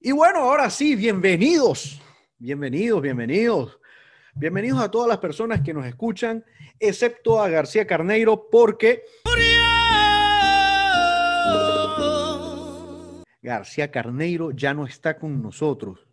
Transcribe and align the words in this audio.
Y 0.00 0.12
bueno, 0.12 0.38
ahora 0.38 0.70
sí, 0.70 0.96
bienvenidos, 0.96 2.00
bienvenidos, 2.38 3.02
bienvenidos. 3.02 3.78
Bienvenidos 4.34 4.80
a 4.80 4.90
todas 4.90 5.08
las 5.08 5.18
personas 5.18 5.60
que 5.60 5.74
nos 5.74 5.84
escuchan, 5.84 6.42
excepto 6.80 7.40
a 7.40 7.50
García 7.50 7.86
Carneiro, 7.86 8.48
porque... 8.50 9.04
García 13.42 13.90
Carneiro 13.90 14.50
ya 14.50 14.72
no 14.72 14.86
está 14.86 15.18
con 15.18 15.42
nosotros. 15.42 16.08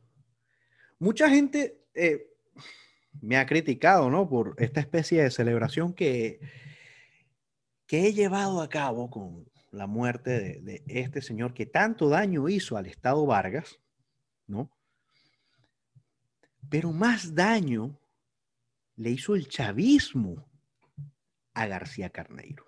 Mucha 1.00 1.30
gente 1.30 1.86
eh, 1.96 2.28
me 3.22 3.38
ha 3.38 3.46
criticado, 3.46 4.10
¿no? 4.10 4.28
Por 4.28 4.54
esta 4.58 4.82
especie 4.82 5.24
de 5.24 5.32
celebración 5.32 5.94
que, 5.94 6.42
que 7.88 8.06
he 8.06 8.14
llevado 8.14 8.62
a 8.62 8.68
cabo 8.68 9.10
con 9.10 9.50
la 9.72 9.88
muerte 9.88 10.32
de, 10.32 10.60
de 10.60 10.84
este 10.88 11.22
señor 11.22 11.54
que 11.54 11.66
tanto 11.66 12.10
daño 12.10 12.50
hizo 12.50 12.76
al 12.76 12.86
Estado 12.86 13.26
Vargas, 13.26 13.80
¿no? 14.46 14.70
Pero 16.70 16.92
más 16.92 17.34
daño 17.34 17.99
le 19.00 19.12
hizo 19.12 19.34
el 19.34 19.48
chavismo 19.48 20.46
a 21.54 21.68
García 21.68 22.10
Carneiro. 22.10 22.66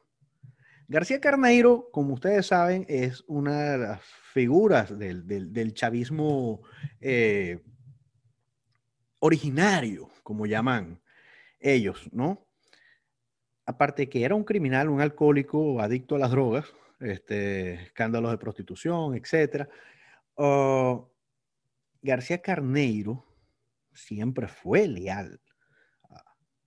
García 0.87 1.19
Carneiro, 1.19 1.89
como 1.91 2.13
ustedes 2.13 2.47
saben, 2.47 2.85
es 2.87 3.23
una 3.27 3.71
de 3.71 3.77
las 3.77 4.01
figuras 4.33 4.97
del, 4.97 5.73
chavismo 5.73 6.61
eh, 7.01 7.61
originario, 9.19 10.09
como 10.23 10.45
llaman 10.45 11.01
ellos, 11.59 12.09
¿no? 12.13 12.47
Aparte 13.65 14.07
que 14.07 14.23
era 14.23 14.33
un 14.33 14.45
criminal, 14.45 14.87
un 14.87 15.01
alcohólico, 15.01 15.81
adicto 15.81 16.15
a 16.15 16.19
las 16.19 16.31
drogas, 16.31 16.65
este, 17.01 17.73
escándalos 17.73 18.31
de 18.31 18.37
prostitución, 18.37 19.15
etc. 19.15 19.67
Oh, 20.35 21.11
García 22.01 22.41
Carneiro 22.41 23.25
siempre 23.93 24.47
fue 24.47 24.87
leal 24.87 25.41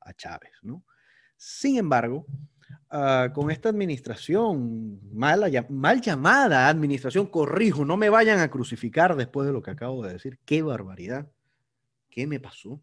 a 0.05 0.13
Chávez, 0.13 0.53
¿no? 0.63 0.85
Sin 1.37 1.77
embargo, 1.77 2.27
ah, 2.91 3.31
con 3.35 3.51
esta 3.51 3.69
administración, 3.69 5.01
mal 5.13 5.51
llamada 6.01 6.69
administración, 6.69 7.27
corrijo, 7.27 7.85
no 7.85 7.97
me 7.97 8.09
vayan 8.09 8.41
a 8.41 8.51
crucificar 8.51 9.17
después 9.17 9.47
de 9.47 9.53
lo 9.53 9.63
que 9.63 9.71
acabo 9.71 10.05
de 10.05 10.13
decir. 10.13 10.39
Qué 10.45 10.63
barbaridad. 10.63 11.29
¿Qué 12.11 12.27
me 12.27 12.41
pasó? 12.41 12.81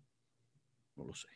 No 0.96 1.06
lo 1.06 1.14
sé. 1.14 1.30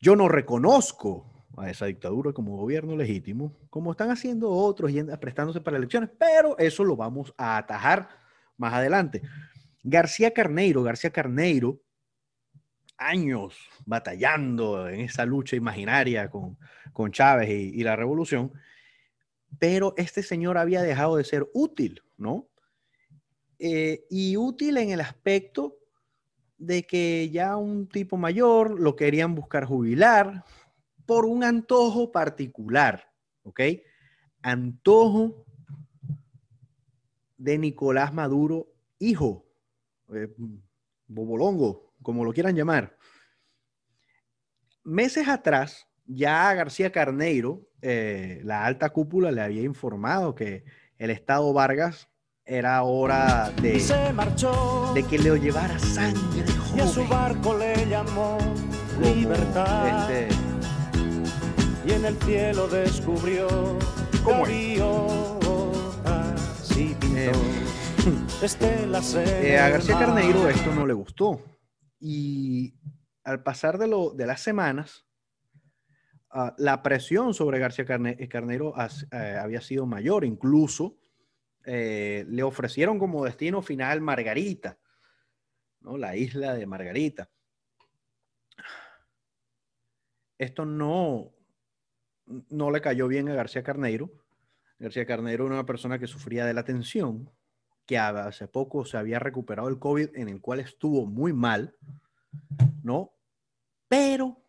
Yo 0.00 0.16
no 0.16 0.28
reconozco 0.28 1.46
a 1.56 1.70
esa 1.70 1.86
dictadura 1.86 2.32
como 2.32 2.56
gobierno 2.56 2.96
legítimo, 2.96 3.56
como 3.70 3.92
están 3.92 4.10
haciendo 4.10 4.50
otros 4.50 4.90
y 4.90 5.02
prestándose 5.02 5.60
para 5.60 5.78
elecciones, 5.78 6.10
pero 6.18 6.58
eso 6.58 6.84
lo 6.84 6.96
vamos 6.96 7.32
a 7.38 7.56
atajar 7.56 8.08
más 8.56 8.74
adelante. 8.74 9.22
García 9.82 10.32
Carneiro, 10.32 10.82
García 10.82 11.10
Carneiro 11.10 11.80
años 12.98 13.54
batallando 13.84 14.88
en 14.88 15.00
esa 15.00 15.24
lucha 15.24 15.56
imaginaria 15.56 16.30
con, 16.30 16.58
con 16.92 17.12
Chávez 17.12 17.48
y, 17.50 17.82
la 17.82 17.96
revolución, 17.96 18.52
pero 19.58 19.94
este 19.96 20.22
señor 20.22 20.58
había 20.58 20.82
dejado 20.82 21.16
de 21.16 21.24
ser 21.24 21.48
útil, 21.54 22.02
¿no? 22.16 22.48
Eh, 23.58 24.04
y 24.10 24.36
útil 24.36 24.76
en 24.76 24.90
el 24.90 25.00
aspecto 25.00 25.78
de 26.58 26.86
que 26.86 27.30
ya 27.30 27.56
un 27.56 27.88
tipo 27.88 28.16
mayor 28.16 28.80
lo 28.80 28.96
querían 28.96 29.34
buscar 29.34 29.64
jubilar 29.64 30.44
por 31.06 31.26
un 31.26 31.44
antojo 31.44 32.12
particular, 32.12 33.12
¿ok? 33.42 33.60
Antojo 34.42 35.44
de 37.38 37.58
Nicolás 37.58 38.12
Maduro, 38.12 38.68
hijo, 38.98 39.44
eh, 40.12 40.34
Bobolongo, 41.06 41.85
como 42.06 42.24
lo 42.24 42.32
quieran 42.32 42.54
llamar. 42.54 42.96
Meses 44.84 45.26
atrás, 45.26 45.88
ya 46.04 46.54
García 46.54 46.92
Carneiro, 46.92 47.66
eh, 47.82 48.40
la 48.44 48.64
alta 48.64 48.90
cúpula 48.90 49.32
le 49.32 49.42
había 49.42 49.62
informado 49.62 50.36
que 50.36 50.62
el 50.98 51.10
Estado 51.10 51.52
Vargas 51.52 52.08
era 52.44 52.80
hora 52.84 53.50
de, 53.60 53.82
de 54.94 55.02
que 55.02 55.18
le 55.18 55.36
llevara 55.40 55.76
sangre 55.80 56.46
joven. 56.46 56.78
Y 56.78 56.80
a 56.80 56.86
su 56.86 57.04
barco 57.08 57.58
le 57.58 57.74
llamó 57.86 58.38
libertad. 59.02 60.08
Este, 60.08 60.28
y 61.88 61.92
en 61.92 62.04
el 62.04 62.16
cielo 62.18 62.68
descubrió 62.68 63.48
¿Cómo 64.22 64.46
eh, 64.46 64.78
eh, 69.42 69.58
a 69.58 69.68
García 69.70 69.98
Carneiro 69.98 70.48
esto 70.48 70.72
no 70.72 70.86
le 70.86 70.92
gustó 70.92 71.55
y 71.98 72.74
al 73.24 73.42
pasar 73.42 73.78
de, 73.78 73.88
lo, 73.88 74.10
de 74.10 74.26
las 74.26 74.40
semanas, 74.40 75.06
ah, 76.30 76.54
la 76.58 76.82
presión 76.82 77.34
sobre 77.34 77.58
García 77.58 77.84
eh, 77.88 78.28
Carnero 78.28 78.74
eh, 79.10 79.38
había 79.40 79.60
sido 79.60 79.86
mayor. 79.86 80.24
Incluso 80.24 80.98
eh, 81.64 82.24
le 82.28 82.42
ofrecieron 82.42 82.98
como 82.98 83.24
destino 83.24 83.62
final 83.62 84.00
Margarita, 84.00 84.78
¿no? 85.80 85.96
la 85.96 86.16
isla 86.16 86.54
de 86.54 86.66
Margarita. 86.66 87.28
Esto 90.38 90.64
no, 90.64 91.32
no 92.26 92.70
le 92.70 92.80
cayó 92.80 93.08
bien 93.08 93.28
a 93.28 93.34
García 93.34 93.62
Carneiro. 93.62 94.10
García 94.78 95.06
Carneiro 95.06 95.46
era 95.46 95.54
una 95.54 95.66
persona 95.66 95.98
que 95.98 96.06
sufría 96.06 96.44
de 96.44 96.52
la 96.52 96.64
tensión, 96.64 97.30
que 97.86 97.98
hace 97.98 98.48
poco 98.48 98.84
se 98.84 98.98
había 98.98 99.18
recuperado 99.18 99.68
el 99.68 99.78
COVID, 99.78 100.16
en 100.16 100.28
el 100.28 100.40
cual 100.40 100.60
estuvo 100.60 101.06
muy 101.06 101.32
mal, 101.32 101.74
¿no? 102.82 103.12
Pero 103.88 104.42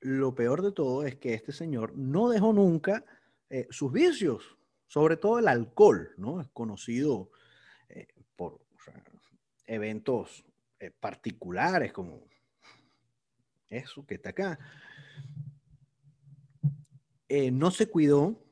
lo 0.00 0.34
peor 0.34 0.60
de 0.60 0.72
todo 0.72 1.04
es 1.04 1.16
que 1.16 1.32
este 1.32 1.52
señor 1.52 1.96
no 1.96 2.28
dejó 2.28 2.52
nunca 2.52 3.04
eh, 3.48 3.66
sus 3.70 3.90
vicios, 3.90 4.58
sobre 4.86 5.16
todo 5.16 5.38
el 5.38 5.48
alcohol, 5.48 6.12
¿no? 6.18 6.42
Es 6.42 6.48
conocido 6.48 7.30
eh, 7.88 8.06
por 8.36 8.60
eventos 9.66 10.44
eh, 10.78 10.90
particulares 10.90 11.90
como 11.92 12.26
eso 13.70 14.04
que 14.06 14.16
está 14.16 14.30
acá. 14.30 14.58
no 17.52 17.70
se 17.70 17.88
cuidó, 17.88 18.43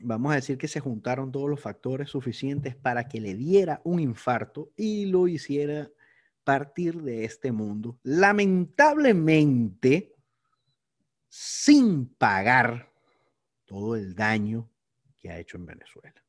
vamos 0.00 0.32
a 0.32 0.36
decir 0.36 0.58
que 0.58 0.68
se 0.68 0.80
juntaron 0.80 1.30
todos 1.30 1.48
los 1.48 1.60
factores 1.60 2.10
suficientes 2.10 2.74
para 2.74 3.08
que 3.08 3.20
le 3.20 3.34
diera 3.34 3.80
un 3.84 4.00
infarto 4.00 4.72
y 4.76 5.06
lo 5.06 5.28
hiciera 5.28 5.90
partir 6.42 7.02
de 7.02 7.24
este 7.24 7.52
mundo, 7.52 7.98
lamentablemente, 8.02 10.16
sin 11.28 12.06
pagar 12.06 12.90
todo 13.66 13.94
el 13.94 14.14
daño 14.14 14.68
que 15.16 15.30
ha 15.30 15.38
hecho 15.38 15.58
en 15.58 15.66
Venezuela. 15.66 16.24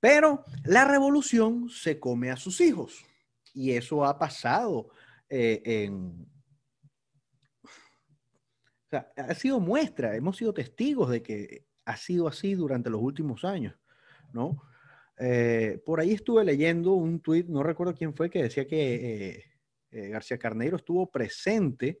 Pero 0.00 0.44
la 0.64 0.84
revolución 0.84 1.68
se 1.68 1.98
come 1.98 2.30
a 2.30 2.36
sus 2.36 2.60
hijos 2.60 3.04
y 3.52 3.72
eso 3.72 4.04
ha 4.04 4.18
pasado 4.18 4.88
eh, 5.28 5.62
en... 5.64 6.28
O 7.64 8.88
sea, 8.88 9.12
ha 9.16 9.34
sido 9.34 9.58
muestra, 9.58 10.14
hemos 10.14 10.36
sido 10.36 10.54
testigos 10.54 11.10
de 11.10 11.22
que 11.22 11.65
ha 11.86 11.96
sido 11.96 12.28
así 12.28 12.54
durante 12.54 12.90
los 12.90 13.00
últimos 13.00 13.44
años, 13.44 13.74
¿no? 14.32 14.62
Eh, 15.18 15.80
por 15.86 16.00
ahí 16.00 16.12
estuve 16.12 16.44
leyendo 16.44 16.92
un 16.92 17.20
tuit, 17.20 17.46
no 17.46 17.62
recuerdo 17.62 17.94
quién 17.94 18.12
fue, 18.14 18.28
que 18.28 18.42
decía 18.42 18.66
que, 18.66 18.94
eh, 18.94 19.44
eh, 19.92 20.08
García 20.08 20.36
Carneiro 20.36 20.76
estuvo 20.76 21.10
presente 21.10 22.00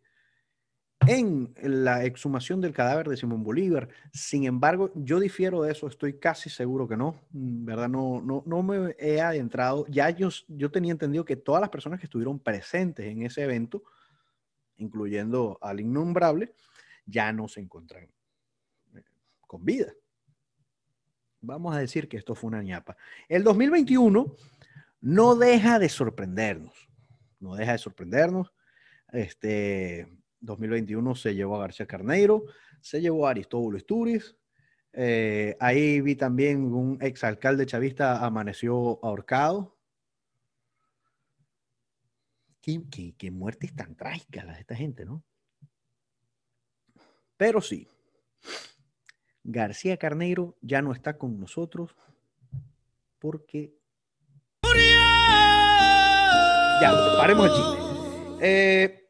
en 1.06 1.54
la 1.62 2.04
exhumación 2.04 2.60
del 2.60 2.72
cadáver 2.72 3.08
de 3.08 3.16
Simón 3.16 3.44
Bolívar. 3.44 3.88
Sin 4.12 4.44
embargo, 4.44 4.90
yo 4.96 5.20
difiero 5.20 5.62
de 5.62 5.70
eso, 5.72 5.86
estoy 5.86 6.18
casi 6.18 6.50
seguro 6.50 6.88
que 6.88 6.96
no, 6.96 7.20
mm, 7.30 7.64
¿verdad? 7.64 7.88
No, 7.88 8.20
no, 8.20 8.42
no 8.44 8.62
me 8.62 8.96
he 8.98 9.20
adentrado. 9.20 9.86
Ya 9.88 10.10
yo, 10.10 10.28
yo 10.48 10.70
tenía 10.70 10.92
entendido 10.92 11.24
que 11.24 11.36
todas 11.36 11.60
las 11.60 11.70
personas 11.70 12.00
que 12.00 12.06
estuvieron 12.06 12.40
presentes 12.40 13.06
en 13.06 13.22
ese 13.22 13.44
evento, 13.44 13.84
incluyendo 14.78 15.58
al 15.62 15.80
innombrable, 15.80 16.54
ya 17.06 17.32
no 17.32 17.46
se 17.46 17.60
encuentran 17.60 18.08
con 19.46 19.64
vida. 19.64 19.92
Vamos 21.40 21.74
a 21.74 21.78
decir 21.78 22.08
que 22.08 22.16
esto 22.16 22.34
fue 22.34 22.48
una 22.48 22.62
ñapa. 22.62 22.96
El 23.28 23.44
2021 23.44 24.34
no 25.00 25.36
deja 25.36 25.78
de 25.78 25.88
sorprendernos, 25.88 26.88
no 27.40 27.54
deja 27.54 27.72
de 27.72 27.78
sorprendernos. 27.78 28.52
Este, 29.12 30.08
2021 30.40 31.14
se 31.14 31.34
llevó 31.34 31.56
a 31.56 31.60
García 31.60 31.86
Carneiro, 31.86 32.44
se 32.80 33.00
llevó 33.00 33.26
a 33.26 33.30
Aristóbulo 33.30 33.76
Isturiz. 33.76 34.36
Eh, 34.92 35.56
ahí 35.60 36.00
vi 36.00 36.16
también 36.16 36.72
un 36.72 36.98
exalcalde 37.02 37.66
chavista 37.66 38.24
amaneció 38.24 38.98
ahorcado. 39.04 39.76
Qué, 42.60 43.14
qué, 43.16 43.30
muertes 43.30 43.76
tan 43.76 43.94
trágicas 43.94 44.44
las 44.44 44.56
de 44.56 44.60
esta 44.62 44.74
gente, 44.74 45.04
¿no? 45.04 45.22
Pero 47.36 47.60
sí, 47.60 47.86
García 49.48 49.96
Carneiro 49.96 50.56
ya 50.60 50.82
no 50.82 50.92
está 50.92 51.16
con 51.16 51.38
nosotros 51.38 51.94
porque... 53.20 53.74
Ya, 56.82 56.92
paremos 57.16 57.46
el 57.46 57.54
chiste. 57.54 57.78
Eh, 58.42 59.08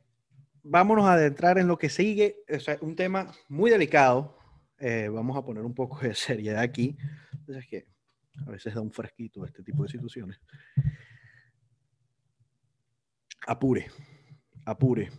vámonos 0.63 1.07
a 1.07 1.15
adentrar 1.15 1.59
en 1.59 1.67
lo 1.67 1.79
que 1.79 1.89
sigue. 1.89 2.37
Es 2.47 2.67
un 2.83 2.95
tema 2.95 3.33
muy 3.49 3.71
delicado. 3.71 4.39
Eh, 4.79 5.09
vamos 5.11 5.37
a 5.39 5.43
poner 5.43 5.65
un 5.65 5.75
poco 5.75 5.99
de 6.01 6.15
seriedad 6.15 6.61
aquí. 6.61 6.99
Es 7.49 7.67
que 7.67 7.87
a 8.47 8.51
veces 8.51 8.75
da 8.75 8.83
un 8.83 8.93
fresquito 8.93 9.45
este 9.45 9.63
tipo 9.63 9.85
de 9.85 9.89
situaciones. 9.89 10.39
Apure, 13.47 13.87
apure. 14.67 15.11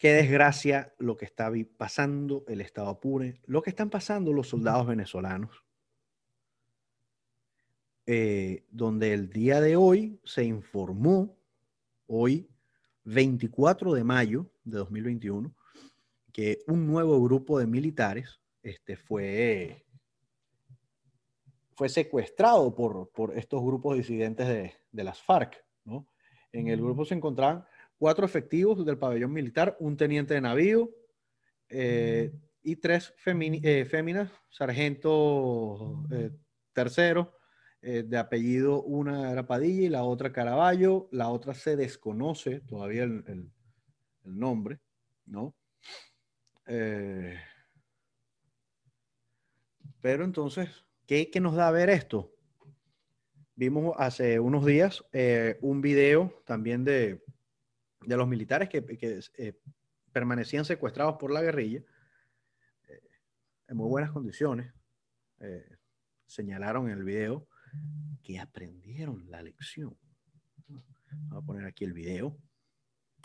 Qué 0.00 0.14
desgracia 0.14 0.94
lo 0.96 1.14
que 1.14 1.26
está 1.26 1.52
pasando 1.76 2.42
el 2.48 2.62
Estado 2.62 2.88
Apure, 2.88 3.38
lo 3.44 3.60
que 3.60 3.68
están 3.68 3.90
pasando 3.90 4.32
los 4.32 4.48
soldados 4.48 4.86
venezolanos, 4.86 5.62
eh, 8.06 8.64
donde 8.70 9.12
el 9.12 9.28
día 9.28 9.60
de 9.60 9.76
hoy 9.76 10.18
se 10.24 10.44
informó, 10.44 11.36
hoy 12.06 12.48
24 13.04 13.92
de 13.92 14.02
mayo 14.02 14.50
de 14.64 14.78
2021 14.78 15.54
que 16.32 16.62
un 16.66 16.86
nuevo 16.86 17.22
grupo 17.22 17.58
de 17.58 17.66
militares 17.66 18.40
este, 18.62 18.96
fue, 18.96 19.84
fue 21.74 21.90
secuestrado 21.90 22.74
por, 22.74 23.10
por 23.10 23.36
estos 23.36 23.62
grupos 23.62 23.98
disidentes 23.98 24.48
de, 24.48 24.72
de 24.92 25.04
las 25.04 25.20
FARC. 25.20 25.62
¿no? 25.84 26.06
En 26.52 26.68
el 26.68 26.80
grupo 26.80 27.04
se 27.04 27.16
encontraban 27.16 27.66
cuatro 28.00 28.24
efectivos 28.24 28.84
del 28.86 28.96
pabellón 28.96 29.30
militar, 29.30 29.76
un 29.78 29.94
teniente 29.94 30.32
de 30.32 30.40
navío 30.40 30.90
eh, 31.68 32.32
y 32.62 32.76
tres 32.76 33.12
eh, 33.26 33.84
féminas, 33.84 34.32
sargento 34.48 36.02
eh, 36.10 36.30
tercero, 36.72 37.36
eh, 37.82 38.02
de 38.02 38.16
apellido, 38.16 38.82
una 38.82 39.30
era 39.30 39.46
Padilla 39.46 39.82
y 39.82 39.88
la 39.90 40.04
otra 40.04 40.32
Caraballo, 40.32 41.08
la 41.12 41.28
otra 41.28 41.52
se 41.52 41.76
desconoce 41.76 42.60
todavía 42.60 43.02
el, 43.02 43.50
nombre, 44.24 44.80
¿no? 45.26 45.54
Eh, 46.66 47.38
pero 50.00 50.24
entonces, 50.24 50.70
¿qué, 51.06 51.30
nos 51.38 51.54
da 51.54 51.68
a 51.68 51.72
ver 51.72 51.90
esto? 51.90 52.32
Vimos 53.56 53.94
hace 53.98 54.40
unos 54.40 54.64
días 54.64 55.04
un 55.60 55.82
video 55.82 56.42
también 56.46 56.84
de, 56.84 57.22
los 58.06 58.28
militares 58.28 58.68
que, 58.68 58.82
permanecían 60.12 60.64
secuestrados 60.64 61.16
por 61.18 61.32
la 61.32 61.40
guerrilla 61.40 61.82
en 63.68 63.76
muy 63.76 63.88
buenas 63.88 64.10
condiciones. 64.10 64.72
señalaron 66.26 66.90
en 66.90 66.98
el 66.98 67.04
video 67.04 67.46
que 68.22 68.38
aprendieron 68.38 69.30
la 69.30 69.42
lección. 69.42 69.96
Vamos 71.12 71.42
a 71.42 71.46
poner 71.46 71.64
aquí 71.66 71.84
el 71.84 71.92
video. 71.92 72.36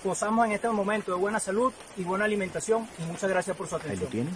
Gozamos 0.04 0.46
en 0.46 0.52
este 0.54 0.70
momento 0.70 1.14
de 1.14 1.18
buena 1.18 1.40
salud 1.40 1.72
y 1.98 2.04
buena 2.04 2.26
alimentación 2.26 2.88
y 3.00 3.04
muchas 3.04 3.30
gracias 3.30 3.56
por 3.56 3.68
su 3.68 3.76
atención. 3.76 4.00
Ahí 4.00 4.06
lo 4.06 4.12
tiene. 4.12 4.30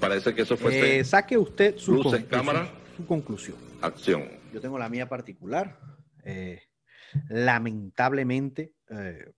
Parece 0.00 0.34
que 0.34 0.42
eso 0.42 0.56
fue. 0.56 0.98
Eh, 0.98 1.04
saque 1.04 1.36
usted 1.36 1.76
su, 1.76 1.94
Luces, 1.94 2.24
cámara. 2.24 2.70
su 2.96 3.06
conclusión. 3.06 3.56
Acción. 3.80 4.28
Yo 4.52 4.60
tengo 4.60 4.78
la 4.78 4.88
mía 4.88 5.08
particular. 5.08 5.78
Eh, 6.24 6.62
lamentablemente, 7.28 8.74
eh, 8.90 9.32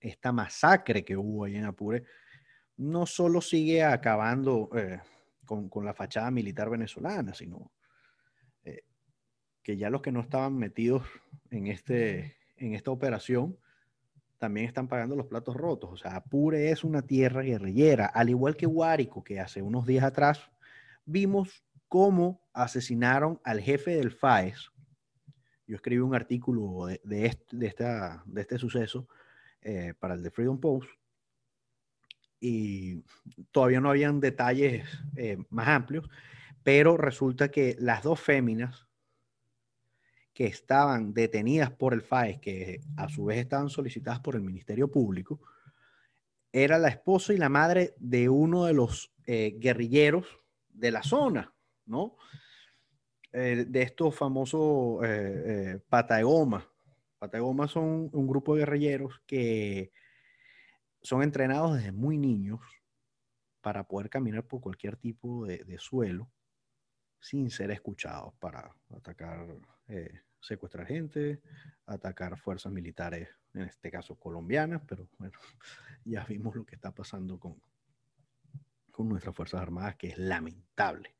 esta 0.00 0.32
masacre 0.32 1.04
que 1.04 1.16
hubo 1.16 1.44
ahí 1.44 1.56
en 1.56 1.64
Apure 1.64 2.04
no 2.76 3.06
solo 3.06 3.40
sigue 3.40 3.84
acabando 3.84 4.70
con, 5.44 5.68
con, 5.68 5.84
la 5.84 5.92
fachada 5.92 6.30
militar 6.30 6.70
venezolana, 6.70 7.34
sino 7.34 7.70
que 9.62 9.76
ya 9.76 9.90
los 9.90 10.02
que 10.02 10.12
no 10.12 10.20
estaban 10.20 10.56
metidos 10.56 11.02
en, 11.50 11.66
este, 11.66 12.36
en 12.56 12.74
esta 12.74 12.90
operación 12.90 13.58
también 14.38 14.66
están 14.66 14.88
pagando 14.88 15.16
los 15.16 15.26
platos 15.26 15.54
rotos. 15.54 15.90
O 15.92 15.96
sea, 15.96 16.16
Apure 16.16 16.70
es 16.70 16.82
una 16.82 17.02
tierra 17.02 17.42
guerrillera, 17.42 18.06
al 18.06 18.30
igual 18.30 18.56
que 18.56 18.66
Guárico, 18.66 19.22
que 19.22 19.38
hace 19.38 19.60
unos 19.60 19.86
días 19.86 20.04
atrás 20.04 20.50
vimos 21.04 21.62
cómo 21.88 22.40
asesinaron 22.54 23.38
al 23.44 23.60
jefe 23.60 23.96
del 23.96 24.10
FAES. 24.10 24.70
Yo 25.70 25.76
escribí 25.76 26.00
un 26.00 26.16
artículo 26.16 26.86
de, 27.04 27.26
este, 27.26 28.58
suceso 28.58 29.06
eh, 29.62 29.94
para 29.96 30.14
el 30.14 30.22
de 30.24 30.32
Freedom 30.32 30.58
Post 30.58 30.90
y 32.40 33.04
todavía 33.52 33.80
no 33.80 33.90
habían 33.90 34.18
detalles 34.18 34.84
eh, 35.14 35.38
más 35.48 35.68
amplios, 35.68 36.10
pero 36.64 36.96
resulta 36.96 37.52
que 37.52 37.76
las 37.78 38.02
dos 38.02 38.18
féminas 38.18 38.88
que 40.34 40.46
estaban 40.46 41.14
detenidas 41.14 41.70
por 41.70 41.94
el 41.94 42.02
FAES, 42.02 42.40
que 42.40 42.80
a 42.96 43.08
su 43.08 43.26
vez 43.26 43.38
estaban 43.38 43.68
solicitadas 43.68 44.18
por 44.18 44.34
el 44.34 44.42
Ministerio 44.42 44.90
Público, 44.90 45.40
era 46.50 46.80
la 46.80 46.88
esposa 46.88 47.32
y 47.32 47.36
la 47.36 47.48
madre 47.48 47.94
de 48.00 48.28
uno 48.28 48.64
de 48.64 48.72
los 48.72 49.12
eh, 49.24 49.54
guerrilleros 49.60 50.26
de 50.70 50.90
la 50.90 51.04
zona, 51.04 51.54
¿no? 51.86 52.16
Eh, 53.32 53.64
de 53.68 53.82
estos 53.82 54.14
famosos 54.14 55.00
eh, 55.04 55.78
Patagoma. 55.88 56.66
Patagoma 57.18 57.68
son 57.68 58.10
un 58.12 58.26
grupo 58.26 58.54
de 58.54 58.60
guerrilleros 58.60 59.20
que 59.26 59.92
son 61.02 61.22
entrenados 61.22 61.76
desde 61.76 61.92
muy 61.92 62.18
niños 62.18 62.60
para 63.60 63.84
poder 63.84 64.10
caminar 64.10 64.44
por 64.44 64.60
cualquier 64.60 64.96
tipo 64.96 65.46
de, 65.46 65.58
de 65.64 65.78
suelo 65.78 66.30
sin 67.20 67.50
ser 67.50 67.70
escuchados 67.70 68.32
para 68.38 68.74
atacar 68.90 69.46
eh, 69.88 70.20
secuestrar 70.40 70.86
gente, 70.86 71.42
atacar 71.86 72.38
fuerzas 72.38 72.72
militares, 72.72 73.28
en 73.52 73.62
este 73.62 73.90
caso 73.90 74.14
colombianas, 74.14 74.82
pero 74.86 75.08
bueno, 75.18 75.38
ya 76.04 76.24
vimos 76.24 76.56
lo 76.56 76.64
que 76.64 76.74
está 76.74 76.92
pasando 76.92 77.38
con, 77.38 77.60
con 78.90 79.08
nuestras 79.08 79.36
Fuerzas 79.36 79.60
Armadas, 79.60 79.96
que 79.96 80.08
es 80.08 80.18
lamentable. 80.18 81.14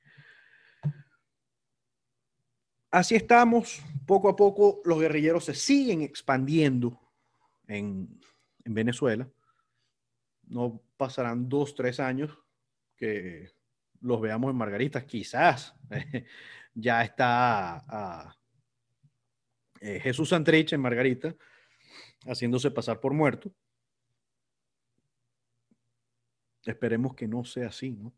Así 2.90 3.14
estamos, 3.14 3.82
poco 4.06 4.28
a 4.28 4.36
poco 4.36 4.82
los 4.84 4.98
guerrilleros 4.98 5.44
se 5.44 5.54
siguen 5.54 6.02
expandiendo 6.02 7.00
en, 7.68 8.20
en 8.64 8.74
Venezuela. 8.74 9.28
No 10.48 10.82
pasarán 10.96 11.48
dos, 11.48 11.74
tres 11.74 12.00
años 12.00 12.36
que 12.96 13.48
los 14.00 14.20
veamos 14.20 14.50
en 14.50 14.56
Margaritas, 14.56 15.04
quizás 15.04 15.74
ya 16.74 17.02
está 17.02 17.76
a, 17.76 18.36
eh, 19.80 20.00
Jesús 20.00 20.28
Santrich 20.28 20.72
en 20.72 20.80
Margarita, 20.80 21.34
haciéndose 22.26 22.70
pasar 22.70 23.00
por 23.00 23.14
muerto. 23.14 23.52
Esperemos 26.64 27.14
que 27.14 27.26
no 27.26 27.44
sea 27.44 27.68
así, 27.68 27.92
¿no? 27.92 28.12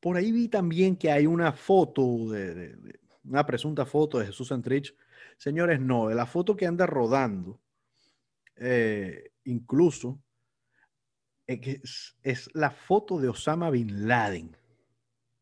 Por 0.00 0.16
ahí 0.16 0.32
vi 0.32 0.48
también 0.48 0.96
que 0.96 1.10
hay 1.10 1.26
una 1.26 1.52
foto, 1.52 2.30
de, 2.30 2.76
una 3.24 3.44
presunta 3.44 3.84
foto 3.86 4.18
de 4.18 4.26
Jesús 4.26 4.48
Santrich. 4.48 4.94
Señores, 5.36 5.80
no, 5.80 6.08
de 6.08 6.14
la 6.14 6.26
foto 6.26 6.56
que 6.56 6.66
anda 6.66 6.86
rodando, 6.86 7.60
eh, 8.56 9.32
incluso, 9.44 10.22
es, 11.46 12.16
es 12.22 12.50
la 12.54 12.70
foto 12.70 13.20
de 13.20 13.28
Osama 13.28 13.70
Bin 13.70 14.08
Laden 14.08 14.56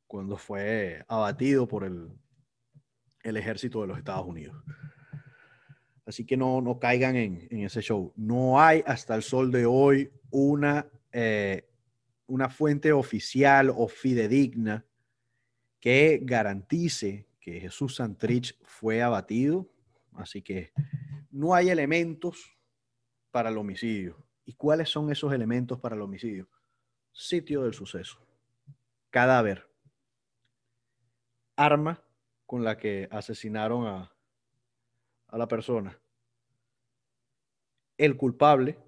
cuando 0.06 0.37
fue 0.37 1.04
abatido 1.08 1.66
por 1.66 1.84
el, 1.84 2.08
el 3.23 3.37
ejército 3.37 3.80
de 3.80 3.88
los 3.88 3.99
Estados 3.99 4.26
Unidos. 4.26 4.56
Así 6.06 6.26
que 6.26 6.37
no, 6.37 6.61
no 6.61 6.78
caigan 6.78 7.16
en, 7.16 7.49
en 7.50 7.64
ese 7.64 7.80
show. 7.80 8.12
No 8.16 8.61
hay 8.61 8.82
hasta 8.87 9.14
el 9.14 9.23
sol 9.23 9.50
de 9.50 9.64
hoy 9.66 10.12
una, 10.30 10.87
eh, 11.12 11.68
una 12.26 12.49
fuente 12.49 12.93
oficial 12.93 13.71
o 13.75 13.88
fidedigna 13.88 14.85
que 15.81 16.21
garantice 16.23 17.28
que 17.40 17.61
Jesús 17.61 17.97
Santrich 17.97 18.59
fue 18.62 19.02
abatido. 19.02 19.69
Así 20.14 20.40
que 20.40 20.73
no 21.31 21.54
hay 21.54 21.69
elementos 21.69 22.57
para 23.31 23.50
el 23.50 23.59
homicidio. 23.59 24.25
¿Y 24.47 24.54
cuáles 24.54 24.88
son 24.88 25.11
esos 25.11 25.33
elementos 25.33 25.78
para 25.78 25.95
el 25.95 26.02
homicidio? 26.02 26.49
Sitio 27.12 27.64
del 27.64 27.75
suceso. 27.75 28.19
Cadáver. 29.11 29.69
Arma 31.57 32.02
con 32.47 32.64
la 32.64 32.76
que 32.76 33.09
asesinaron 33.11 33.87
a, 33.87 34.12
a 35.28 35.38
la 35.38 35.49
persona. 35.49 35.99
El 37.99 38.16
culpable. 38.16 38.78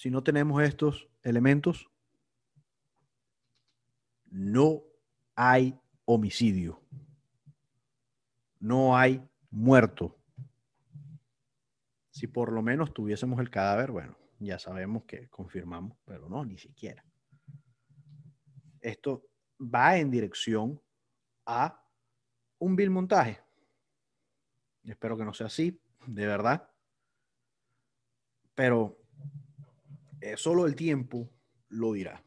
Si 0.00 0.10
no 0.10 0.22
tenemos 0.22 0.62
estos 0.62 1.10
elementos, 1.22 1.90
no 4.30 4.82
hay 5.34 5.78
homicidio. 6.06 6.80
No 8.60 8.96
hay 8.96 9.22
muerto. 9.50 10.16
Si 12.08 12.26
por 12.26 12.50
lo 12.50 12.62
menos 12.62 12.94
tuviésemos 12.94 13.40
el 13.40 13.50
cadáver, 13.50 13.90
bueno, 13.90 14.16
ya 14.38 14.58
sabemos 14.58 15.04
que 15.04 15.28
confirmamos, 15.28 15.98
pero 16.06 16.30
no, 16.30 16.46
ni 16.46 16.56
siquiera. 16.56 17.04
Esto 18.80 19.26
va 19.60 19.98
en 19.98 20.10
dirección 20.10 20.80
a 21.44 21.78
un 22.58 22.74
vil 22.74 22.88
montaje. 22.88 23.38
Espero 24.82 25.18
que 25.18 25.26
no 25.26 25.34
sea 25.34 25.48
así, 25.48 25.78
de 26.06 26.26
verdad. 26.26 26.70
Pero 28.54 28.99
eh, 30.20 30.36
solo 30.36 30.66
el 30.66 30.74
tiempo 30.74 31.30
lo 31.68 31.92
dirá. 31.92 32.22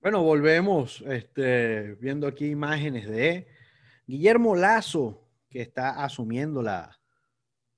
Bueno, 0.00 0.22
volvemos 0.22 1.00
este, 1.00 1.94
viendo 1.96 2.28
aquí 2.28 2.46
imágenes 2.46 3.08
de 3.08 3.48
Guillermo 4.06 4.54
Lazo, 4.54 5.28
que 5.50 5.62
está 5.62 6.04
asumiendo 6.04 6.62
la, 6.62 7.00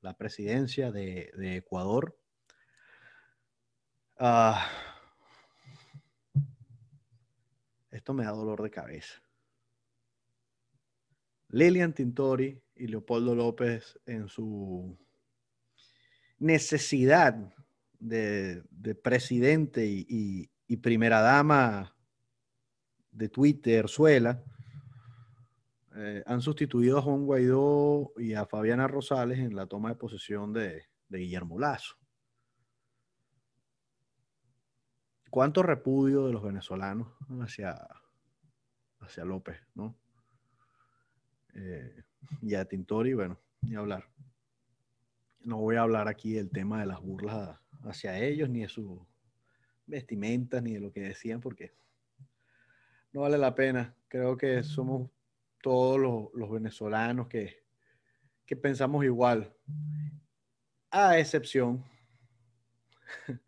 la 0.03 0.15
presidencia 0.15 0.93
de, 0.93 1.31
de 1.37 1.57
Ecuador. 1.57 2.19
Ah, 4.19 4.69
esto 7.91 8.13
me 8.13 8.25
da 8.25 8.33
dolor 8.33 8.63
de 8.63 8.71
cabeza. 8.71 9.23
Lilian 11.49 11.95
Tintori 11.95 12.63
y 12.79 12.87
Leopoldo 12.87 13.35
López 13.35 13.99
en 14.07 14.29
su 14.29 14.97
necesidad 16.39 17.55
de, 17.99 18.63
de 18.71 18.95
presidente 18.95 19.85
y, 19.87 20.51
primera 20.83 21.21
dama 21.21 21.97
de 23.11 23.29
Twitter, 23.29 23.89
Suela, 23.89 24.45
eh, 25.97 26.23
han 26.27 26.41
sustituido 26.41 26.99
a 26.99 27.03
Juan 27.03 27.25
Guaidó 27.25 28.13
y 28.17 28.35
a 28.35 28.47
Fabiana 28.47 28.87
Rosales 28.87 29.39
en 29.39 29.57
la 29.57 29.67
toma 29.67 29.89
de 29.89 29.97
posesión 29.97 30.53
de, 30.53 30.85
de 31.09 31.19
Guillermo 31.19 31.59
Lazo. 31.59 31.97
¿Cuánto 35.31 35.63
repudio 35.63 36.27
de 36.27 36.33
los 36.33 36.43
venezolanos 36.43 37.09
hacia, 37.41 37.77
hacia 39.01 39.25
López, 39.25 39.59
no? 39.75 39.99
Eh, 41.55 42.05
y 42.43 42.55
a 42.55 42.65
Tintori, 42.65 43.15
bueno, 43.15 43.39
ni 43.63 43.75
hablar. 43.75 44.09
No 45.41 45.59
voy 45.59 45.77
a 45.77 45.83
hablar 45.83 46.09
aquí 46.09 46.35
del 46.35 46.51
tema 46.51 46.81
de 46.81 46.87
las 46.87 47.01
burlas 47.01 47.59
hacia 47.83 48.19
ellos, 48.19 48.49
ni 48.49 48.61
de 48.61 48.69
sus 48.69 49.01
vestimentas, 49.87 50.63
ni 50.63 50.75
de 50.75 50.81
lo 50.81 50.93
que 50.93 51.01
decían, 51.01 51.41
porque 51.41 51.73
no 53.13 53.23
vale 53.23 53.39
la 53.39 53.55
pena. 53.55 53.95
Creo 54.09 54.37
que 54.37 54.63
somos 54.63 55.11
todos 55.63 55.99
los, 55.99 56.29
los 56.35 56.51
venezolanos 56.51 57.29
que, 57.29 57.63
que 58.47 58.57
pensamos 58.57 59.05
igual, 59.05 59.53
a 60.91 61.19
excepción 61.19 61.85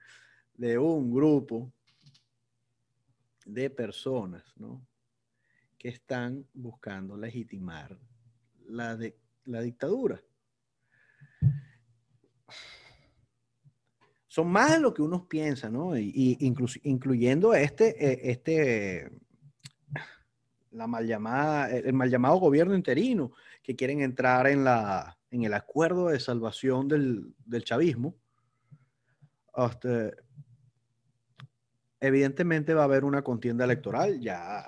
de 0.55 0.79
un 0.79 1.12
grupo 1.12 1.73
de 3.47 3.71
personas 3.71 4.45
¿no? 4.57 4.87
que 5.79 5.89
están 5.89 6.47
buscando 6.53 7.17
legitimar 7.17 7.99
la, 8.71 8.97
de, 8.97 9.17
la 9.45 9.61
dictadura. 9.61 10.23
Son 14.27 14.49
más 14.49 14.73
de 14.73 14.81
lo 14.81 14.95
que 14.95 15.03
uno 15.03 15.27
piensa, 15.29 15.69
¿no? 15.69 15.99
Y, 15.99 16.12
y 16.15 16.47
inclu 16.47 16.67
incluyendo 16.85 17.53
este, 17.53 18.31
este, 18.31 19.11
la 20.71 20.87
mal 20.87 21.07
llamada, 21.07 21.69
el 21.71 21.93
mal 21.93 22.09
llamado 22.09 22.37
gobierno 22.37 22.77
interino, 22.77 23.33
que 23.62 23.75
quieren 23.75 24.03
entrar 24.03 24.47
en, 24.47 24.62
la, 24.62 25.19
en 25.31 25.43
el 25.43 25.55
acuerdo 25.55 26.09
de 26.09 26.21
salvación 26.21 26.87
del, 26.87 27.35
del 27.45 27.65
chavismo. 27.65 28.15
Este, 29.57 30.15
evidentemente 31.99 32.73
va 32.73 32.83
a 32.83 32.85
haber 32.85 33.05
una 33.05 33.23
contienda 33.23 33.65
electoral, 33.65 34.21
ya 34.21 34.65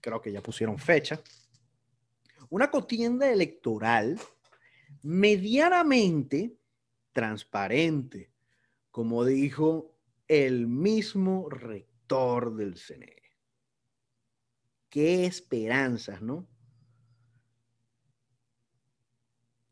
creo 0.00 0.20
que 0.20 0.32
ya 0.32 0.42
pusieron 0.42 0.78
fecha. 0.78 1.20
Una 2.50 2.70
contienda 2.70 3.30
electoral 3.30 4.20
medianamente 5.02 6.56
transparente, 7.12 8.32
como 8.90 9.24
dijo 9.24 9.94
el 10.28 10.66
mismo 10.66 11.48
rector 11.50 12.54
del 12.54 12.76
CNE. 12.76 13.22
Qué 14.88 15.26
esperanzas, 15.26 16.22
¿no? 16.22 16.48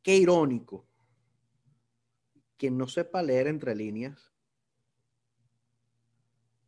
Qué 0.03 0.17
irónico. 0.17 0.87
Quien 2.57 2.77
no 2.77 2.87
sepa 2.87 3.23
leer 3.23 3.47
entre 3.47 3.75
líneas, 3.75 4.33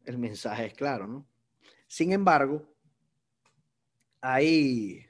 el 0.04 0.18
mensaje 0.18 0.66
es 0.66 0.74
claro, 0.74 1.06
¿no? 1.06 1.26
Sin 1.86 2.12
embargo, 2.12 2.74
ahí 4.20 5.06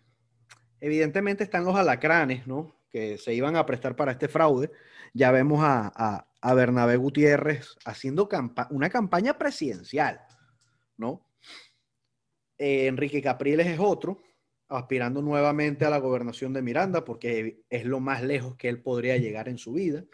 evidentemente 0.84 1.44
están 1.44 1.64
los 1.64 1.74
alacranes, 1.76 2.46
¿no? 2.46 2.76
Que 2.90 3.16
se 3.16 3.32
iban 3.32 3.56
a 3.56 3.64
prestar 3.64 3.96
para 3.96 4.12
este 4.12 4.28
fraude. 4.28 4.70
Ya 5.14 5.30
vemos 5.30 5.60
a, 5.62 5.90
a, 5.96 6.28
a 6.42 6.54
Bernabé 6.54 6.98
Gutiérrez 6.98 7.74
haciendo 7.86 8.28
campa 8.28 8.68
una 8.70 8.90
campaña 8.90 9.38
presidencial, 9.38 10.20
¿no? 10.98 11.26
Eh, 12.58 12.86
Enrique 12.86 13.22
Capriles 13.22 13.66
es 13.66 13.80
otro, 13.80 14.20
aspirando 14.68 15.22
nuevamente 15.22 15.86
a 15.86 15.90
la 15.90 15.96
gobernación 15.96 16.52
de 16.52 16.60
Miranda, 16.60 17.02
porque 17.02 17.64
es 17.70 17.86
lo 17.86 18.00
más 18.00 18.22
lejos 18.22 18.54
que 18.56 18.68
él 18.68 18.82
podría 18.82 19.16
llegar 19.16 19.48
en 19.48 19.56
su 19.56 19.72
vida. 19.72 20.04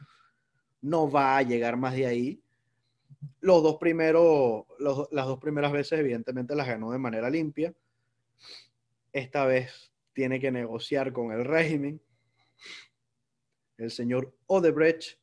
No 0.82 1.10
va 1.10 1.36
a 1.36 1.42
llegar 1.42 1.76
más 1.78 1.94
de 1.94 2.06
ahí. 2.06 2.44
Los 3.40 3.64
dos 3.64 3.76
primeros, 3.78 4.66
las 4.78 5.26
dos 5.26 5.40
primeras 5.40 5.72
veces, 5.72 5.98
evidentemente, 5.98 6.54
las 6.54 6.68
ganó 6.68 6.92
de 6.92 6.98
manera 6.98 7.28
limpia. 7.28 7.74
Esta 9.12 9.44
vez 9.46 9.89
tiene 10.12 10.40
que 10.40 10.50
negociar 10.50 11.12
con 11.12 11.32
el 11.32 11.44
régimen. 11.44 12.00
El 13.76 13.90
señor 13.90 14.36
Odebrecht 14.46 15.18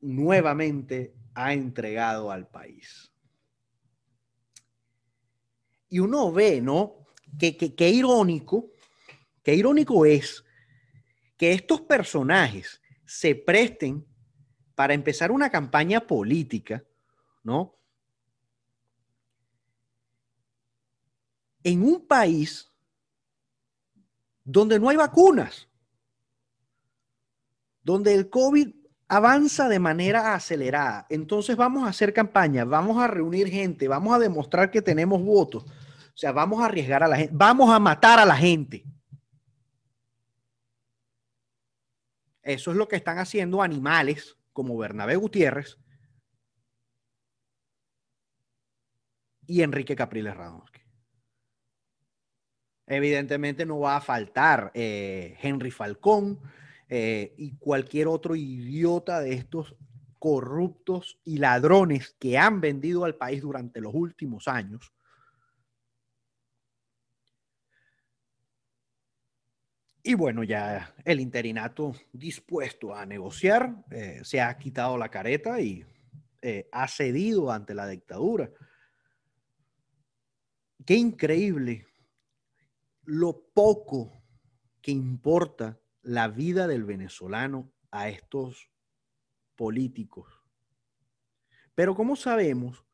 nuevamente 0.00 1.14
ha 1.34 1.52
entregado 1.52 2.30
al 2.30 2.48
país. 2.48 3.12
Y 5.88 6.00
uno 6.00 6.32
ve, 6.32 6.60
¿no? 6.60 7.06
Que, 7.38 7.56
que, 7.56 7.74
que 7.74 7.90
irónico, 7.90 8.72
qué 9.42 9.54
irónico 9.54 10.04
es 10.04 10.44
que 11.36 11.52
estos 11.52 11.82
personajes 11.82 12.80
se 13.04 13.34
presten 13.34 14.04
para 14.74 14.94
empezar 14.94 15.30
una 15.30 15.50
campaña 15.50 16.00
política, 16.06 16.84
¿no? 17.42 17.76
En 21.62 21.82
un 21.82 22.06
país 22.06 22.70
donde 24.46 24.80
no 24.80 24.88
hay 24.88 24.96
vacunas, 24.96 25.68
donde 27.82 28.14
el 28.14 28.30
COVID 28.30 28.74
avanza 29.08 29.68
de 29.68 29.78
manera 29.78 30.34
acelerada. 30.34 31.06
Entonces 31.10 31.56
vamos 31.56 31.84
a 31.84 31.88
hacer 31.88 32.14
campaña, 32.14 32.64
vamos 32.64 32.96
a 33.02 33.08
reunir 33.08 33.48
gente, 33.48 33.88
vamos 33.88 34.14
a 34.14 34.18
demostrar 34.18 34.70
que 34.70 34.80
tenemos 34.80 35.22
votos. 35.22 35.64
O 35.64 36.18
sea, 36.18 36.32
vamos 36.32 36.62
a 36.62 36.66
arriesgar 36.66 37.02
a 37.02 37.08
la 37.08 37.16
gente, 37.16 37.32
vamos 37.34 37.70
a 37.70 37.78
matar 37.78 38.18
a 38.18 38.24
la 38.24 38.36
gente. 38.36 38.84
Eso 42.42 42.70
es 42.70 42.76
lo 42.76 42.88
que 42.88 42.96
están 42.96 43.18
haciendo 43.18 43.60
animales 43.60 44.38
como 44.52 44.78
Bernabé 44.78 45.16
Gutiérrez, 45.16 45.78
y 49.46 49.62
Enrique 49.62 49.94
Capriles 49.94 50.36
Radonsky. 50.36 50.85
Evidentemente 52.86 53.66
no 53.66 53.80
va 53.80 53.96
a 53.96 54.00
faltar 54.00 54.70
eh, 54.72 55.36
Henry 55.42 55.72
Falcón 55.72 56.38
eh, 56.88 57.34
y 57.36 57.56
cualquier 57.56 58.06
otro 58.06 58.36
idiota 58.36 59.20
de 59.20 59.32
estos 59.32 59.74
corruptos 60.20 61.18
y 61.24 61.38
ladrones 61.38 62.14
que 62.20 62.38
han 62.38 62.60
vendido 62.60 63.04
al 63.04 63.16
país 63.16 63.42
durante 63.42 63.80
los 63.80 63.92
últimos 63.92 64.46
años. 64.46 64.92
Y 70.04 70.14
bueno, 70.14 70.44
ya 70.44 70.94
el 71.04 71.18
interinato 71.18 71.92
dispuesto 72.12 72.94
a 72.94 73.04
negociar 73.04 73.84
eh, 73.90 74.20
se 74.22 74.40
ha 74.40 74.56
quitado 74.56 74.96
la 74.96 75.08
careta 75.08 75.60
y 75.60 75.84
ha 76.70 76.86
cedido 76.86 77.50
ante 77.50 77.74
la 77.74 77.88
dictadura. 77.88 78.48
Qué 80.84 80.94
increíble 80.94 81.84
lo 83.06 83.48
poco 83.54 84.22
que 84.82 84.90
importa 84.90 85.80
la 86.02 86.28
vida 86.28 86.66
del 86.66 86.84
venezolano 86.84 87.72
a 87.90 88.08
estos 88.08 88.70
políticos. 89.54 90.42
Pero 91.74 91.94
como 91.94 92.16
sabemos, 92.16 92.84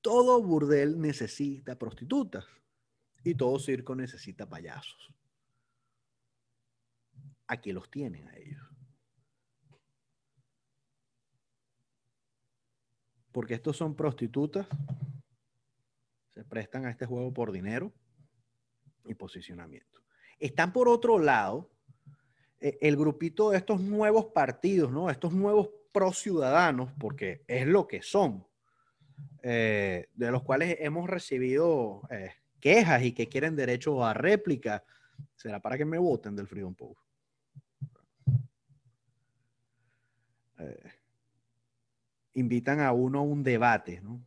todo 0.00 0.42
burdel 0.42 1.00
necesita 1.00 1.78
prostitutas 1.78 2.46
y 3.22 3.34
todo 3.34 3.58
circo 3.58 3.94
necesita 3.94 4.48
payasos. 4.48 5.14
Aquí 7.46 7.72
los 7.72 7.90
tienen 7.90 8.28
a 8.28 8.36
ellos. 8.36 8.62
Porque 13.30 13.54
estos 13.54 13.76
son 13.76 13.94
prostitutas, 13.94 14.66
se 16.30 16.44
prestan 16.44 16.86
a 16.86 16.90
este 16.90 17.06
juego 17.06 17.32
por 17.32 17.52
dinero 17.52 17.92
y 19.04 19.14
posicionamiento. 19.14 20.00
Están 20.38 20.72
por 20.72 20.88
otro 20.88 21.18
lado 21.18 21.70
eh, 22.60 22.78
el 22.80 22.96
grupito 22.96 23.50
de 23.50 23.58
estos 23.58 23.80
nuevos 23.80 24.26
partidos, 24.26 24.90
¿no? 24.90 25.10
Estos 25.10 25.32
nuevos 25.32 25.68
pro 25.92 26.12
ciudadanos, 26.12 26.90
porque 26.98 27.44
es 27.46 27.66
lo 27.66 27.86
que 27.86 28.02
son, 28.02 28.46
eh, 29.42 30.08
de 30.14 30.30
los 30.30 30.42
cuales 30.42 30.76
hemos 30.80 31.08
recibido 31.08 32.02
eh, 32.10 32.32
quejas 32.60 33.02
y 33.02 33.12
que 33.12 33.28
quieren 33.28 33.54
derecho 33.54 34.04
a 34.04 34.14
réplica. 34.14 34.82
Será 35.36 35.60
para 35.60 35.76
que 35.76 35.84
me 35.84 35.98
voten 35.98 36.34
del 36.34 36.48
Freedom 36.48 36.74
Post. 36.74 37.00
invitan 42.32 42.80
a 42.80 42.92
uno 42.92 43.18
a 43.18 43.22
un 43.22 43.42
debate, 43.42 44.00
¿no? 44.00 44.24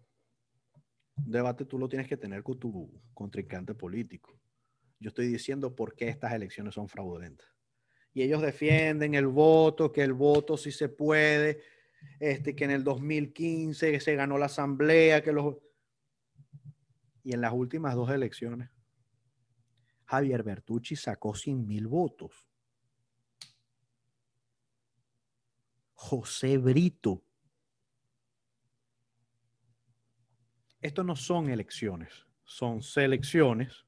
Un 1.18 1.32
debate 1.32 1.66
tú 1.66 1.80
lo 1.80 1.90
tienes 1.90 2.08
que 2.08 2.16
tener 2.16 2.44
con 2.44 2.60
tu 2.60 2.90
contrincante 3.14 3.74
político. 3.74 4.38
Yo 5.00 5.10
estoy 5.10 5.28
diciendo 5.28 5.76
por 5.76 5.96
qué 5.96 6.08
estas 6.08 6.34
elecciones 6.34 6.74
son 6.74 6.90
fraudulentas. 6.90 7.48
Y 8.14 8.24
ellos 8.24 8.42
defienden 8.42 9.14
el 9.14 9.28
voto, 9.28 9.92
que 9.92 10.02
el 10.02 10.14
voto 10.14 10.58
sí 10.58 10.72
se 10.72 10.90
puede, 10.90 11.62
este, 12.20 12.56
que 12.56 12.64
en 12.64 12.72
el 12.72 12.84
2015 12.84 14.00
se 14.00 14.16
ganó 14.16 14.38
la 14.38 14.48
asamblea, 14.48 15.22
que 15.22 15.32
los... 15.32 15.58
Y 17.24 17.34
en 17.34 17.42
las 17.42 17.54
últimas 17.54 17.94
dos 17.94 18.10
elecciones, 18.10 18.70
Javier 20.06 20.42
Bertucci 20.42 20.96
sacó 20.96 21.36
100 21.36 21.68
mil 21.68 21.88
votos. 21.88 22.48
José 25.94 26.58
Brito. 26.58 27.24
Esto 30.80 31.04
no 31.04 31.16
son 31.16 31.50
elecciones, 31.50 32.26
son 32.46 32.82
selecciones 32.82 33.87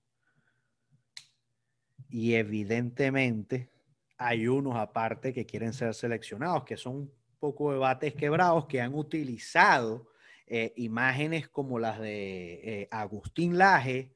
y 2.09 2.33
evidentemente 2.33 3.69
hay 4.17 4.47
unos 4.47 4.75
aparte 4.75 5.31
que 5.31 5.45
quieren 5.45 5.71
ser 5.73 5.93
seleccionados, 5.93 6.65
que 6.65 6.75
son 6.75 6.95
un 6.95 7.13
poco 7.39 7.71
debates 7.71 8.13
quebrados 8.15 8.65
que 8.65 8.81
han 8.81 8.93
utilizado 8.95 10.09
eh, 10.45 10.73
imágenes 10.77 11.47
como 11.47 11.79
las 11.79 11.99
de 11.99 12.53
eh, 12.63 12.87
Agustín 12.91 13.57
Laje 13.57 14.15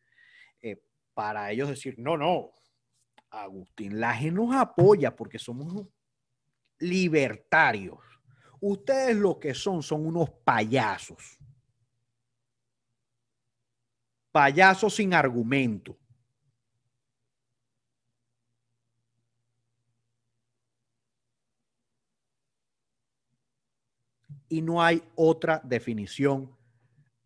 eh, 0.62 0.84
para 1.14 1.52
ellos 1.52 1.70
decir, 1.70 1.96
no, 2.00 2.18
no, 2.18 2.52
Agustín 3.30 4.00
Laje 4.00 4.32
nos 4.32 4.54
apoya 4.56 5.16
porque 5.16 5.40
somos 5.40 5.88
libertarios. 6.80 8.00
Ustedes 8.60 9.16
lo 9.16 9.40
que 9.40 9.54
son 9.54 9.84
son 9.84 10.06
unos 10.06 10.30
payasos. 10.44 11.38
Payasos 14.32 14.96
sin 14.96 15.14
argumento. 15.14 15.98
Y 24.54 24.62
no 24.62 24.84
hay 24.84 25.02
otra 25.16 25.62
definición 25.64 26.56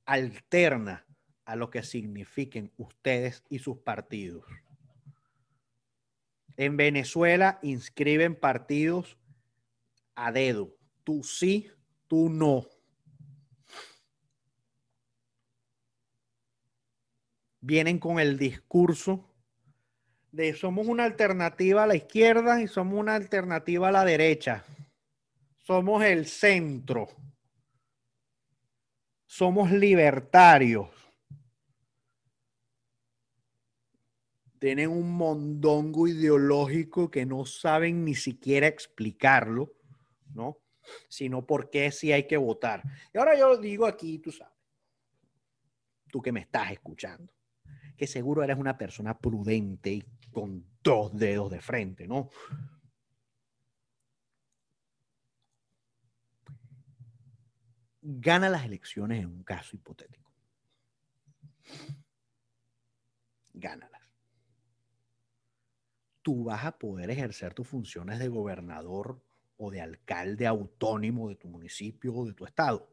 alterna 0.05 1.05
a 1.43 1.57
lo 1.57 1.69
que 1.69 1.83
signifiquen 1.83 2.71
ustedes 2.77 3.43
y 3.49 3.59
sus 3.59 3.79
partidos. 3.79 4.45
En 6.55 6.77
Venezuela 6.77 7.59
inscriben 7.63 8.33
partidos 8.33 9.17
a 10.15 10.31
dedo. 10.31 10.73
Tú 11.03 11.21
sí, 11.21 11.69
tú 12.07 12.29
no. 12.29 12.65
Vienen 17.59 17.99
con 17.99 18.21
el 18.21 18.37
discurso 18.37 19.29
de 20.31 20.53
somos 20.53 20.87
una 20.87 21.03
alternativa 21.03 21.83
a 21.83 21.87
la 21.87 21.95
izquierda 21.95 22.61
y 22.61 22.69
somos 22.69 22.97
una 22.97 23.15
alternativa 23.15 23.89
a 23.89 23.91
la 23.91 24.05
derecha. 24.05 24.63
Somos 25.67 26.01
el 26.01 26.25
centro. 26.25 27.09
Somos 29.25 29.69
libertarios. 29.69 30.87
Tienen 34.59 34.89
un 34.89 35.11
mondongo 35.11 36.07
ideológico 36.07 37.11
que 37.11 37.25
no 37.25 37.45
saben 37.45 38.05
ni 38.05 38.15
siquiera 38.15 38.67
explicarlo, 38.67 39.73
¿no? 40.33 40.57
Sino 41.09 41.45
por 41.45 41.69
qué 41.69 41.91
sí 41.91 42.13
hay 42.13 42.27
que 42.27 42.37
votar. 42.37 42.81
Y 43.13 43.17
ahora 43.17 43.37
yo 43.37 43.57
digo 43.57 43.87
aquí, 43.87 44.19
tú 44.19 44.31
sabes, 44.31 44.55
tú 46.09 46.21
que 46.21 46.31
me 46.31 46.39
estás 46.39 46.71
escuchando, 46.71 47.33
que 47.97 48.07
seguro 48.07 48.41
eres 48.41 48.57
una 48.57 48.77
persona 48.77 49.19
prudente 49.19 49.91
y 49.91 50.03
con 50.31 50.65
dos 50.81 51.13
dedos 51.13 51.51
de 51.51 51.59
frente, 51.59 52.07
¿no? 52.07 52.29
Gana 58.09 58.49
las 58.49 58.63
elecciones 58.63 59.21
en 59.21 59.27
un 59.27 59.43
caso 59.43 59.75
hipotético. 59.75 60.31
Gánalas. 63.53 64.01
Tú 66.21 66.45
vas 66.45 66.63
a 66.63 66.77
poder 66.77 67.09
ejercer 67.09 67.53
tus 67.53 67.67
funciones 67.67 68.19
de 68.19 68.29
gobernador 68.29 69.21
o 69.57 69.71
de 69.71 69.81
alcalde 69.81 70.47
autónomo 70.47 71.27
de 71.27 71.35
tu 71.35 71.49
municipio 71.49 72.13
o 72.15 72.25
de 72.25 72.33
tu 72.33 72.45
estado. 72.45 72.89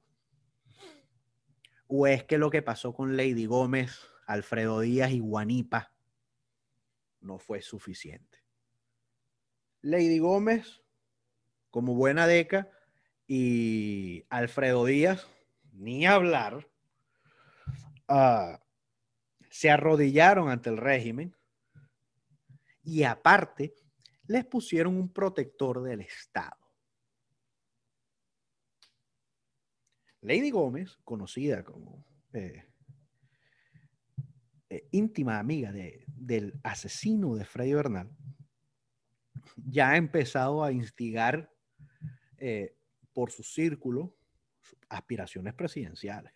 ¿O 1.86 2.08
es 2.08 2.24
que 2.24 2.38
lo 2.38 2.50
que 2.50 2.62
pasó 2.62 2.92
con 2.92 3.16
Lady 3.16 3.46
Gómez, 3.46 4.00
Alfredo 4.26 4.80
Díaz 4.80 5.12
y 5.12 5.20
Guanipa 5.20 5.94
no 7.20 7.38
fue 7.38 7.62
suficiente? 7.62 8.42
Lady 9.80 10.18
Gómez, 10.18 10.82
como 11.70 11.94
buena 11.94 12.26
deca, 12.26 12.73
y 13.26 14.24
Alfredo 14.28 14.84
Díaz, 14.84 15.26
ni 15.72 16.06
hablar, 16.06 16.68
ah, 18.08 18.60
se 19.50 19.70
arrodillaron 19.70 20.50
ante 20.50 20.70
el 20.70 20.76
régimen 20.76 21.34
y 22.82 23.04
aparte 23.04 23.74
les 24.26 24.44
pusieron 24.44 24.96
un 24.96 25.12
protector 25.12 25.82
del 25.82 26.00
Estado. 26.00 26.56
Lady 30.20 30.50
Gómez, 30.50 30.96
conocida 31.04 31.62
como 31.62 32.04
eh, 32.32 32.64
eh, 34.70 34.88
íntima 34.90 35.38
amiga 35.38 35.70
del 36.06 36.58
asesino 36.62 37.34
de 37.34 37.44
Freddy 37.44 37.74
Bernal, 37.74 38.10
ya 39.56 39.90
ha 39.90 39.96
empezado 39.96 40.64
a 40.64 40.72
instigar 40.72 41.52
eh, 42.38 42.74
por 43.14 43.30
su 43.30 43.42
círculo 43.42 44.14
aspiraciones 44.88 45.54
presidenciales. 45.54 46.32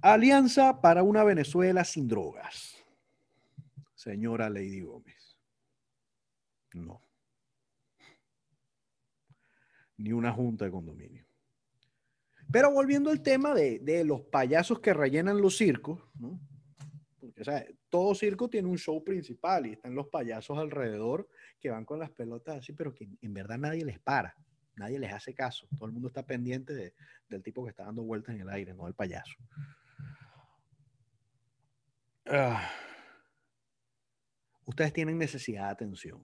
Alianza 0.00 0.80
para 0.80 1.02
una 1.02 1.24
Venezuela 1.24 1.84
sin 1.84 2.06
drogas. 2.06 2.76
Señora 3.94 4.48
Lady 4.48 4.80
Gómez. 4.80 5.36
No. 6.72 7.02
Ni 9.96 10.12
una 10.12 10.32
junta 10.32 10.66
de 10.66 10.70
condominio. 10.70 11.26
Pero 12.52 12.70
volviendo 12.70 13.10
al 13.10 13.22
tema 13.22 13.52
de, 13.54 13.80
de 13.80 14.04
los 14.04 14.22
payasos 14.22 14.78
que 14.80 14.94
rellenan 14.94 15.40
los 15.40 15.56
circos, 15.56 16.00
¿no? 16.14 16.40
Porque, 17.18 17.76
todo 17.88 18.14
circo 18.14 18.48
tiene 18.48 18.68
un 18.68 18.78
show 18.78 19.02
principal 19.02 19.66
y 19.66 19.72
están 19.72 19.94
los 19.94 20.08
payasos 20.08 20.58
alrededor 20.58 21.28
que 21.60 21.70
van 21.70 21.84
con 21.84 21.98
las 21.98 22.10
pelotas 22.10 22.56
así, 22.58 22.72
pero 22.72 22.94
que 22.94 23.08
en 23.20 23.34
verdad 23.34 23.58
nadie 23.58 23.84
les 23.84 23.98
para, 23.98 24.36
nadie 24.76 24.98
les 24.98 25.12
hace 25.12 25.34
caso. 25.34 25.66
Todo 25.76 25.86
el 25.86 25.92
mundo 25.92 26.08
está 26.08 26.24
pendiente 26.24 26.74
de- 26.74 26.94
del 27.28 27.42
tipo 27.42 27.64
que 27.64 27.70
está 27.70 27.84
dando 27.84 28.02
vueltas 28.04 28.34
en 28.34 28.42
el 28.42 28.48
aire, 28.50 28.74
no 28.74 28.84
del 28.84 28.94
payaso. 28.94 29.34
Ah. 32.26 32.70
Ustedes 34.66 34.92
tienen 34.92 35.16
necesidad 35.18 35.64
de 35.64 35.70
atención. 35.70 36.22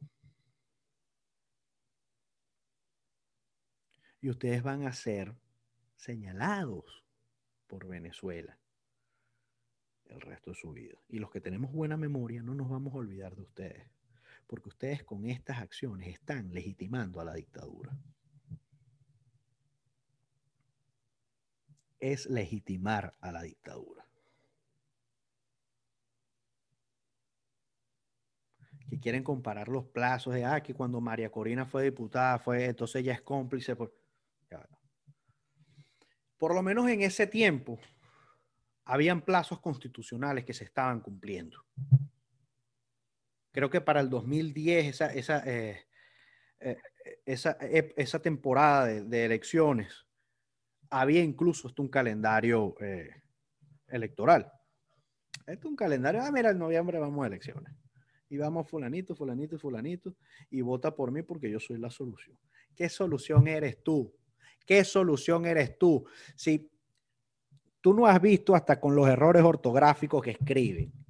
Y 4.20 4.31
ustedes 4.31 4.62
van 4.62 4.87
a 4.87 4.92
ser 4.92 5.35
señalados 5.97 7.05
por 7.66 7.87
Venezuela 7.87 8.59
el 10.07 10.20
resto 10.20 10.51
de 10.51 10.57
su 10.57 10.73
vida. 10.73 10.97
Y 11.09 11.18
los 11.18 11.31
que 11.31 11.40
tenemos 11.40 11.73
buena 11.73 11.97
memoria 11.97 12.42
no 12.42 12.55
nos 12.55 12.68
vamos 12.68 12.94
a 12.94 12.99
olvidar 12.99 13.35
de 13.35 13.42
ustedes, 13.42 13.90
porque 14.46 14.68
ustedes 14.68 15.04
con 15.04 15.26
estas 15.26 15.59
acciones 15.59 16.09
están 16.09 16.52
legitimando 16.52 17.20
a 17.20 17.24
la 17.24 17.35
dictadura. 17.35 17.96
Es 21.98 22.26
legitimar 22.26 23.14
a 23.20 23.33
la 23.33 23.42
dictadura. 23.42 24.07
Que 28.88 29.00
quieren 29.00 29.24
comparar 29.24 29.68
los 29.68 29.87
plazos 29.87 30.35
de, 30.35 30.44
ah, 30.44 30.62
que 30.62 30.74
cuando 30.74 31.00
María 31.00 31.30
Corina 31.30 31.64
fue 31.64 31.85
diputada, 31.85 32.38
fue, 32.38 32.66
entonces 32.66 33.00
ella 33.00 33.14
es 33.14 33.22
cómplice. 33.22 33.74
Por, 33.74 33.94
por 36.37 36.54
lo 36.54 36.62
menos 36.62 36.88
en 36.88 37.00
ese 37.00 37.26
tiempo, 37.26 37.78
habían 38.85 39.22
plazos 39.22 39.61
constitucionales 39.61 40.44
que 40.44 40.52
se 40.52 40.64
estaban 40.64 41.00
cumpliendo. 41.00 41.64
Creo 43.55 43.71
que 43.71 43.81
para 43.81 44.01
el 44.01 44.11
2010, 44.11 44.87
esa, 44.87 45.14
esa, 45.14 45.45
eh, 45.47 45.87
eh, 46.59 46.77
esa, 47.25 47.53
esa 47.61 48.19
temporada 48.19 48.87
de, 48.87 49.25
elecciones, 49.25 50.09
había 50.90 51.23
incluso 51.23 51.69
hasta 51.69 51.81
un 51.81 51.88
calendario 51.88 52.75
eh, 52.81 53.11
electoral. 53.87 54.51
Este 55.47 55.53
es 55.53 55.64
un 55.67 55.77
calendario, 55.77 56.21
ah, 56.21 56.33
mira, 56.33 56.51
en 56.51 56.59
noviembre 56.59 56.99
vamos 56.99 57.23
a 57.23 57.29
elecciones. 57.29 57.73
Y 58.29 58.38
vamos 58.38 58.69
fulanito, 58.69 59.14
fulanito, 59.14 59.57
fulanito, 59.57 60.17
y 60.51 60.61
vota 60.61 60.93
por 60.93 61.12
mí 61.12 61.23
porque 61.23 61.49
yo 61.49 61.61
soy 61.61 61.79
la 61.79 61.90
solución. 61.90 62.37
¿Qué 62.75 62.88
solución 62.88 63.47
eres 63.47 63.85
tú? 63.85 64.12
¿Qué 64.67 64.83
solución 64.83 65.47
eres 65.47 65.79
tú? 65.79 66.05
Si 66.35 66.69
tú 67.81 67.95
no 67.95 68.05
has 68.09 68.21
visto 68.21 68.57
hasta 68.57 68.81
con 68.81 68.97
los 68.97 69.07
errores 69.07 69.45
ortográficos 69.45 70.21
que 70.25 70.33
escriben. 70.33 71.04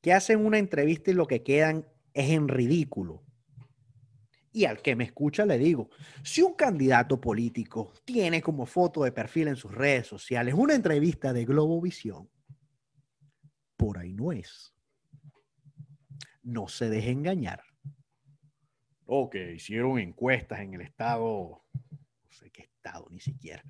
Que 0.00 0.12
hacen 0.12 0.44
una 0.44 0.58
entrevista 0.58 1.10
y 1.10 1.14
lo 1.14 1.26
que 1.26 1.42
quedan 1.42 1.86
es 2.14 2.30
en 2.30 2.48
ridículo. 2.48 3.22
Y 4.52 4.64
al 4.64 4.82
que 4.82 4.96
me 4.96 5.04
escucha 5.04 5.46
le 5.46 5.58
digo, 5.58 5.90
si 6.24 6.42
un 6.42 6.54
candidato 6.54 7.20
político 7.20 7.92
tiene 8.04 8.42
como 8.42 8.66
foto 8.66 9.04
de 9.04 9.12
perfil 9.12 9.48
en 9.48 9.56
sus 9.56 9.72
redes 9.72 10.08
sociales 10.08 10.54
una 10.54 10.74
entrevista 10.74 11.32
de 11.32 11.44
Globovisión, 11.44 12.28
por 13.76 13.98
ahí 13.98 14.12
no 14.12 14.32
es. 14.32 14.74
No 16.42 16.66
se 16.66 16.88
deje 16.88 17.10
engañar. 17.10 17.62
O 19.06 19.30
que 19.30 19.54
hicieron 19.54 19.98
encuestas 19.98 20.60
en 20.60 20.74
el 20.74 20.80
estado, 20.80 21.64
no 21.72 22.32
sé 22.32 22.50
qué 22.50 22.62
estado 22.62 23.06
ni 23.10 23.20
siquiera. 23.20 23.62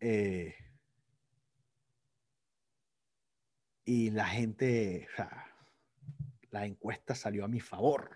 Eh, 0.00 0.54
y 3.84 4.10
la 4.10 4.26
gente, 4.26 5.08
la 6.50 6.66
encuesta 6.66 7.14
salió 7.14 7.44
a 7.44 7.48
mi 7.48 7.60
favor. 7.60 8.10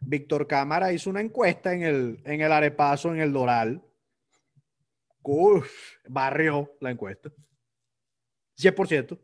Víctor 0.00 0.46
Cámara 0.46 0.92
hizo 0.92 1.10
una 1.10 1.20
encuesta 1.20 1.72
en 1.72 1.82
el, 1.82 2.20
en 2.24 2.40
el 2.40 2.52
Arepazo, 2.52 3.12
en 3.12 3.20
el 3.20 3.32
Doral. 3.32 3.82
Uf, 5.22 5.68
barrió 6.08 6.76
la 6.80 6.90
encuesta. 6.90 7.30
100%. 8.58 9.18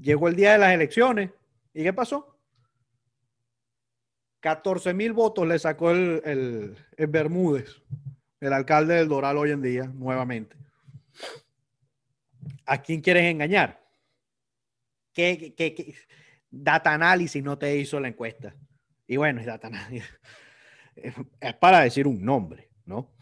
Llegó 0.00 0.28
el 0.28 0.36
día 0.36 0.52
de 0.52 0.58
las 0.58 0.72
elecciones. 0.72 1.30
¿Y 1.72 1.82
qué 1.82 1.92
pasó? 1.92 2.38
14 4.40 4.92
mil 4.92 5.12
votos 5.12 5.48
le 5.48 5.58
sacó 5.58 5.90
el, 5.90 6.76
el 6.96 7.06
Bermúdez, 7.08 7.82
el 8.40 8.52
alcalde 8.52 8.94
del 8.94 9.08
Doral 9.08 9.38
hoy 9.38 9.50
en 9.50 9.62
día, 9.62 9.84
nuevamente. 9.86 10.54
¿A 12.66 12.80
quién 12.82 13.00
quieres 13.00 13.24
engañar? 13.24 13.84
¿Qué, 15.12 15.94
Data 16.50 16.92
análisis 16.92 17.42
no 17.42 17.58
te 17.58 17.76
hizo 17.76 17.98
la 18.00 18.08
encuesta? 18.08 18.54
Y 19.06 19.16
bueno, 19.16 19.40
es 19.40 19.46
data 19.46 19.68
análisis. 19.68 20.08
Es 21.40 21.54
para 21.56 21.80
decir 21.80 22.06
un 22.06 22.24
nombre, 22.24 22.70
¿no? 22.86 23.12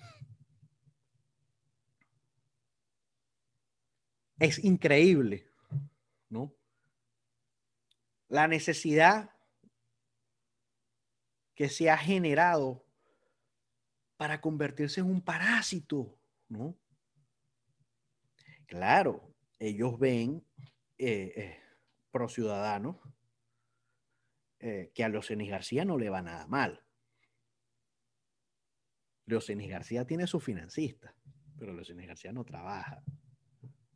Es 4.38 4.62
increíble, 4.62 5.50
¿no? 6.28 6.54
La 8.28 8.46
necesidad 8.46 9.30
que 11.54 11.70
se 11.70 11.88
ha 11.88 11.96
generado 11.96 12.84
para 14.18 14.40
convertirse 14.42 15.00
en 15.00 15.06
un 15.06 15.22
parásito, 15.22 16.18
¿no? 16.48 16.76
Claro, 18.66 19.31
ellos 19.62 19.96
ven 19.96 20.44
eh, 20.98 21.32
eh, 21.36 21.58
pro 22.10 22.28
ciudadanos 22.28 22.96
eh, 24.58 24.90
que 24.92 25.04
a 25.04 25.08
Leocenis 25.08 25.50
García 25.50 25.84
no 25.84 25.98
le 25.98 26.10
va 26.10 26.20
nada 26.20 26.48
mal. 26.48 26.84
Leocenis 29.26 29.70
García 29.70 30.04
tiene 30.04 30.26
su 30.26 30.40
financista, 30.40 31.14
pero 31.56 31.72
Leocenis 31.72 32.08
García 32.08 32.32
no 32.32 32.44
trabaja. 32.44 33.04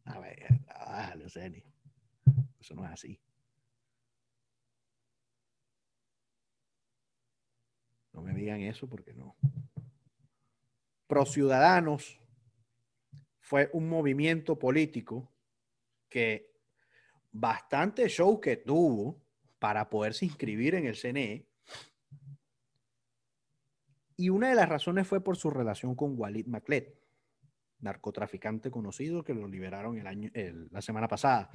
A 0.05 0.20
ver, 0.20 0.46
trabaja 0.64 1.16
Leocenis. 1.16 1.64
Eso 2.61 2.74
no 2.76 2.85
es 2.85 2.92
así. 2.92 3.20
No 8.12 8.22
me 8.22 8.33
digan 8.35 8.61
eso 8.61 8.88
porque 8.88 9.12
no. 9.14 9.37
Pro 11.09 11.26
Ciudadanos 11.26 12.20
fue 13.40 13.68
un 13.72 13.88
movimiento 13.88 14.61
político 14.61 15.36
que 16.16 16.50
bastante 17.31 18.09
show 18.09 18.40
que 18.40 18.57
tuvo 18.57 19.22
para 19.59 19.90
poderse 19.90 20.24
inscribir 20.24 20.74
en 20.74 20.87
el 20.87 20.96
CNE. 20.96 21.46
Y 24.16 24.31
una 24.31 24.48
de 24.48 24.55
las 24.55 24.66
razones 24.66 25.07
fue 25.07 25.22
por 25.22 25.37
su 25.37 25.50
relación 25.50 25.94
con 25.94 26.18
Walid 26.18 26.46
Maclet, 26.46 26.98
narcotraficante 27.81 28.70
conocido 28.70 29.22
que 29.22 29.35
lo 29.35 29.46
liberaron 29.46 29.98
el 29.98 30.07
año, 30.07 30.31
la 30.70 30.81
semana 30.81 31.07
pasada. 31.07 31.50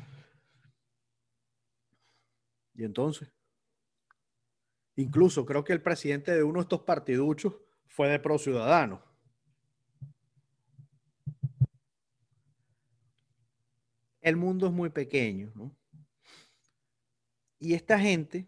Y 2.76 2.84
entonces, 2.84 3.34
incluso 4.96 5.44
creo 5.44 5.64
que 5.64 5.74
el 5.74 5.82
presidente 5.82 6.36
de 6.36 6.44
uno 6.44 6.60
de 6.60 6.66
estos 6.66 6.82
partiduchos 6.82 7.56
fue 7.88 8.10
de 8.10 8.20
Pro 8.20 8.38
Ciudadano. 8.38 9.11
El 14.22 14.38
mundo 14.38 14.68
es 14.68 14.74
muy 14.74 14.90
pequeño, 14.90 15.52
¿no? 15.56 15.76
Y 17.60 17.74
esta 17.74 18.00
gente, 18.00 18.48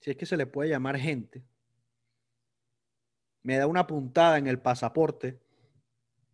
si 0.00 0.10
es 0.10 0.16
que 0.16 0.26
se 0.26 0.36
le 0.36 0.46
puede 0.46 0.70
llamar 0.70 0.98
gente, 0.98 1.44
me 3.42 3.56
da 3.56 3.66
una 3.66 3.86
puntada 3.86 4.38
en 4.38 4.46
el 4.46 4.60
pasaporte 4.60 5.40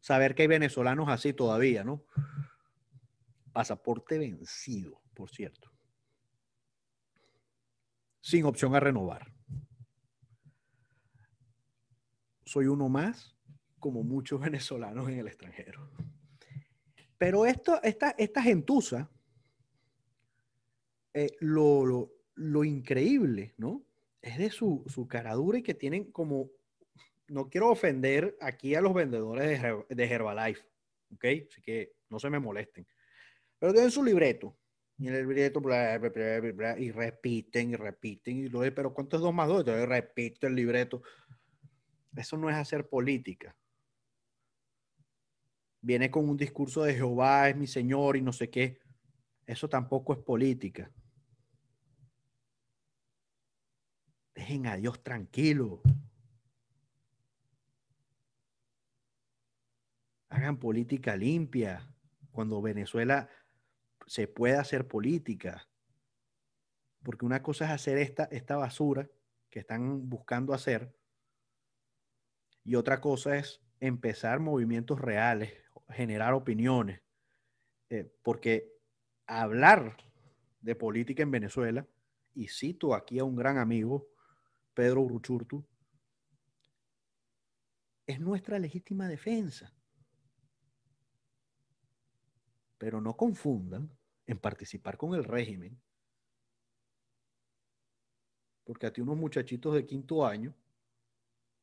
saber 0.00 0.34
que 0.34 0.42
hay 0.42 0.48
venezolanos 0.48 1.08
así 1.08 1.32
todavía, 1.32 1.84
¿no? 1.84 2.04
Pasaporte 3.52 4.18
vencido, 4.18 5.02
por 5.14 5.30
cierto. 5.30 5.70
Sin 8.20 8.44
opción 8.44 8.74
a 8.74 8.80
renovar. 8.80 9.32
Soy 12.44 12.66
uno 12.66 12.88
más, 12.88 13.36
como 13.80 14.02
muchos 14.02 14.40
venezolanos 14.42 15.08
en 15.08 15.18
el 15.18 15.26
extranjero. 15.26 15.90
Pero 17.18 17.46
esto, 17.46 17.82
esta, 17.82 18.10
esta 18.18 18.42
gentuza, 18.42 19.10
eh, 21.14 21.30
lo, 21.40 21.86
lo, 21.86 22.12
lo 22.34 22.64
increíble, 22.64 23.54
¿no? 23.56 23.82
Es 24.20 24.38
de 24.38 24.50
su, 24.50 24.84
su 24.86 25.08
caradura 25.08 25.58
y 25.58 25.62
que 25.62 25.74
tienen 25.74 26.10
como, 26.12 26.50
no 27.28 27.48
quiero 27.48 27.70
ofender 27.70 28.36
aquí 28.40 28.74
a 28.74 28.80
los 28.80 28.92
vendedores 28.92 29.62
de, 29.62 29.84
de 29.88 30.04
Herbalife, 30.04 30.66
¿ok? 31.14 31.24
Así 31.50 31.62
que 31.62 31.94
no 32.10 32.18
se 32.18 32.30
me 32.30 32.38
molesten. 32.38 32.86
Pero 33.58 33.72
tienen 33.72 33.90
su 33.90 34.04
libreto 34.04 34.56
Y 34.98 35.08
el 35.08 35.14
libreto, 35.14 35.60
bla, 35.60 35.98
bla, 35.98 36.10
bla, 36.52 36.78
y 36.78 36.90
repiten 36.90 37.70
y 37.70 37.76
repiten. 37.76 38.36
Y 38.36 38.48
luego, 38.48 38.74
pero 38.74 38.92
¿cuánto 38.92 39.16
es 39.16 39.22
2 39.22 39.32
más 39.32 39.48
2? 39.48 39.60
Entonces 39.60 39.88
repite 39.88 40.46
el 40.46 40.54
libreto. 40.54 41.02
Eso 42.16 42.36
no 42.36 42.50
es 42.50 42.56
hacer 42.56 42.88
política. 42.88 43.56
Viene 45.86 46.10
con 46.10 46.28
un 46.28 46.36
discurso 46.36 46.82
de 46.82 46.94
Jehová 46.94 47.48
es 47.48 47.56
mi 47.56 47.68
Señor 47.68 48.16
y 48.16 48.20
no 48.20 48.32
sé 48.32 48.50
qué. 48.50 48.80
Eso 49.46 49.68
tampoco 49.68 50.14
es 50.14 50.18
política. 50.18 50.90
Dejen 54.34 54.66
a 54.66 54.74
Dios 54.74 55.00
tranquilo. 55.04 55.80
Hagan 60.28 60.58
política 60.58 61.14
limpia. 61.14 61.88
Cuando 62.32 62.60
Venezuela 62.60 63.28
se 64.08 64.26
puede 64.26 64.56
hacer 64.56 64.88
política. 64.88 65.68
Porque 67.04 67.24
una 67.24 67.44
cosa 67.44 67.66
es 67.66 67.70
hacer 67.70 67.98
esta, 67.98 68.24
esta 68.24 68.56
basura 68.56 69.08
que 69.50 69.60
están 69.60 70.10
buscando 70.10 70.52
hacer. 70.52 70.92
Y 72.64 72.74
otra 72.74 73.00
cosa 73.00 73.36
es 73.36 73.62
empezar 73.78 74.40
movimientos 74.40 75.00
reales, 75.00 75.65
generar 75.88 76.34
opiniones. 76.34 77.00
Eh, 77.88 78.10
porque 78.22 78.72
hablar 79.26 79.96
de 80.60 80.74
política 80.74 81.22
en 81.22 81.30
Venezuela, 81.30 81.86
y 82.34 82.48
cito 82.48 82.94
aquí 82.94 83.18
a 83.18 83.24
un 83.24 83.36
gran 83.36 83.58
amigo, 83.58 84.08
Pedro 84.74 85.02
Uruchurtu, 85.02 85.64
es 88.06 88.20
nuestra 88.20 88.58
legítima 88.58 89.08
defensa. 89.08 89.72
Pero 92.78 93.00
no 93.00 93.16
confundan 93.16 93.90
en 94.26 94.38
participar 94.38 94.96
con 94.96 95.14
el 95.14 95.24
régimen, 95.24 95.80
porque 98.64 98.86
a 98.86 98.92
ti 98.92 99.00
unos 99.00 99.16
muchachitos 99.16 99.74
de 99.74 99.86
quinto 99.86 100.26
año 100.26 100.54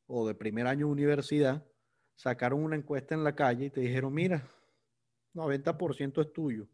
o 0.06 0.26
de 0.26 0.34
primer 0.34 0.66
año 0.66 0.86
de 0.86 0.92
universidad 0.92 1.64
sacaron 2.14 2.62
una 2.62 2.76
encuesta 2.76 3.14
en 3.14 3.24
la 3.24 3.34
calle 3.34 3.66
y 3.66 3.70
te 3.70 3.80
dijeron, 3.80 4.12
mira, 4.12 4.46
90% 5.34 6.20
es 6.20 6.32
tuyo. 6.32 6.68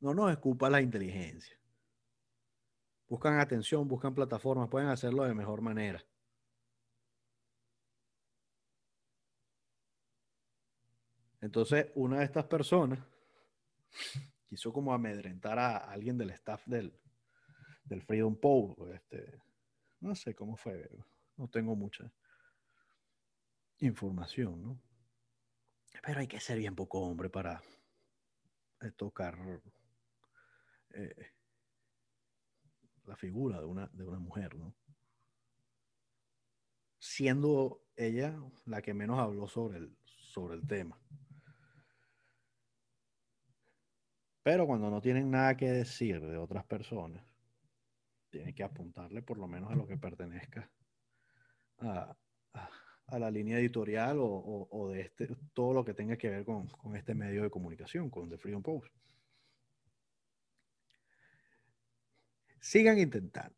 No 0.00 0.14
nos 0.14 0.30
escupa 0.30 0.70
la 0.70 0.80
inteligencia. 0.80 1.58
Buscan 3.08 3.40
atención, 3.40 3.88
buscan 3.88 4.14
plataformas, 4.14 4.68
pueden 4.68 4.88
hacerlo 4.88 5.24
de 5.24 5.34
mejor 5.34 5.60
manera. 5.60 6.04
Entonces, 11.40 11.86
una 11.94 12.18
de 12.18 12.24
estas 12.24 12.44
personas 12.46 12.98
quiso 14.48 14.72
como 14.72 14.92
amedrentar 14.92 15.58
a 15.58 15.76
alguien 15.76 16.16
del 16.16 16.30
staff 16.30 16.66
del, 16.66 16.92
del 17.84 18.02
Freedom 18.02 18.36
Post. 18.36 18.80
Este, 18.94 19.40
no 20.00 20.14
sé 20.14 20.34
cómo 20.34 20.56
fue, 20.56 20.88
no 21.36 21.48
tengo 21.48 21.74
mucha 21.76 22.12
información, 23.78 24.62
¿no? 24.62 24.80
Pero 26.02 26.20
hay 26.20 26.28
que 26.28 26.40
ser 26.40 26.58
bien 26.58 26.74
poco 26.74 27.00
hombre 27.00 27.28
para 27.28 27.62
eh, 28.80 28.90
tocar 28.92 29.38
eh, 30.90 31.32
la 33.04 33.16
figura 33.16 33.60
de 33.60 33.66
una, 33.66 33.88
de 33.88 34.04
una 34.04 34.18
mujer, 34.18 34.54
¿no? 34.54 34.74
Siendo 36.98 37.82
ella 37.96 38.38
la 38.66 38.82
que 38.82 38.94
menos 38.94 39.18
habló 39.18 39.48
sobre 39.48 39.78
el, 39.78 39.96
sobre 40.04 40.54
el 40.54 40.66
tema. 40.66 41.00
Pero 44.42 44.66
cuando 44.66 44.90
no 44.90 45.00
tienen 45.00 45.30
nada 45.30 45.56
que 45.56 45.70
decir 45.70 46.20
de 46.20 46.38
otras 46.38 46.64
personas, 46.64 47.27
tienen 48.30 48.54
que 48.54 48.62
apuntarle 48.62 49.22
por 49.22 49.38
lo 49.38 49.46
menos 49.46 49.70
a 49.70 49.76
lo 49.76 49.86
que 49.86 49.96
pertenezca 49.96 50.70
a, 51.78 52.16
la 53.18 53.30
línea 53.30 53.58
editorial 53.58 54.18
o, 54.20 54.90
de 54.92 55.00
este, 55.00 55.28
todo 55.54 55.72
lo 55.72 55.84
que 55.84 55.94
tenga 55.94 56.16
que 56.16 56.28
ver 56.28 56.44
con, 56.44 56.68
este 56.94 57.14
medio 57.14 57.42
de 57.42 57.50
comunicación, 57.50 58.10
con 58.10 58.28
The 58.28 58.36
Freedom 58.36 58.62
Post. 58.62 58.92
Sigan 62.60 62.98
intentando. 62.98 63.56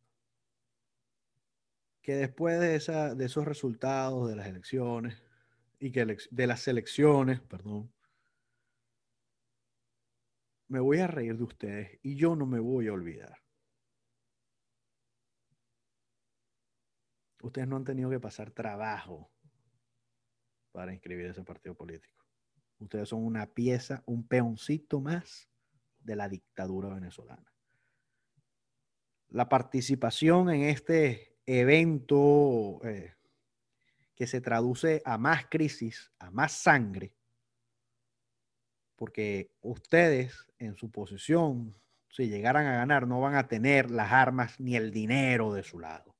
Que 2.00 2.14
después 2.14 2.60
de, 2.60 3.14
de 3.16 3.24
esos 3.24 3.44
resultados 3.44 4.28
de 4.28 4.36
las 4.36 4.46
elecciones 4.46 5.20
y 5.80 5.90
que 5.90 6.06
de 6.30 6.46
las 6.46 6.68
elecciones, 6.68 7.40
perdón, 7.40 7.92
me 10.68 10.78
voy 10.78 10.98
a 10.98 11.08
reír 11.08 11.36
de 11.36 11.42
ustedes 11.42 11.98
y 12.02 12.14
yo 12.14 12.36
no 12.36 12.46
me 12.46 12.60
voy 12.60 12.86
a 12.86 12.92
olvidar. 12.92 13.39
Ustedes 17.42 17.68
no 17.68 17.76
han 17.76 17.84
tenido 17.84 18.10
que 18.10 18.20
pasar 18.20 18.50
trabajo 18.50 19.30
para 20.72 20.92
inscribir 20.92 21.26
ese 21.26 21.42
partido 21.42 21.74
político. 21.74 22.24
Ustedes 22.78 23.08
son 23.08 23.24
una 23.24 23.46
pieza, 23.46 24.02
un 24.06 24.26
peoncito 24.26 25.00
más 25.00 25.48
de 26.00 26.16
la 26.16 26.28
dictadura 26.28 26.88
venezolana. 26.94 27.52
La 29.28 29.48
participación 29.48 30.50
en 30.50 30.62
este 30.62 31.36
evento 31.46 32.80
eh, 32.84 33.14
que 34.14 34.26
se 34.26 34.40
traduce 34.40 35.02
a 35.04 35.18
más 35.18 35.46
crisis, 35.46 36.10
a 36.18 36.30
más 36.30 36.52
sangre, 36.52 37.14
porque 38.96 39.50
ustedes 39.62 40.46
en 40.58 40.74
su 40.74 40.90
posición, 40.90 41.74
si 42.10 42.28
llegaran 42.28 42.66
a 42.66 42.76
ganar, 42.76 43.06
no 43.06 43.20
van 43.20 43.34
a 43.34 43.48
tener 43.48 43.90
las 43.90 44.12
armas 44.12 44.60
ni 44.60 44.76
el 44.76 44.90
dinero 44.90 45.54
de 45.54 45.62
su 45.62 45.78
lado. 45.78 46.14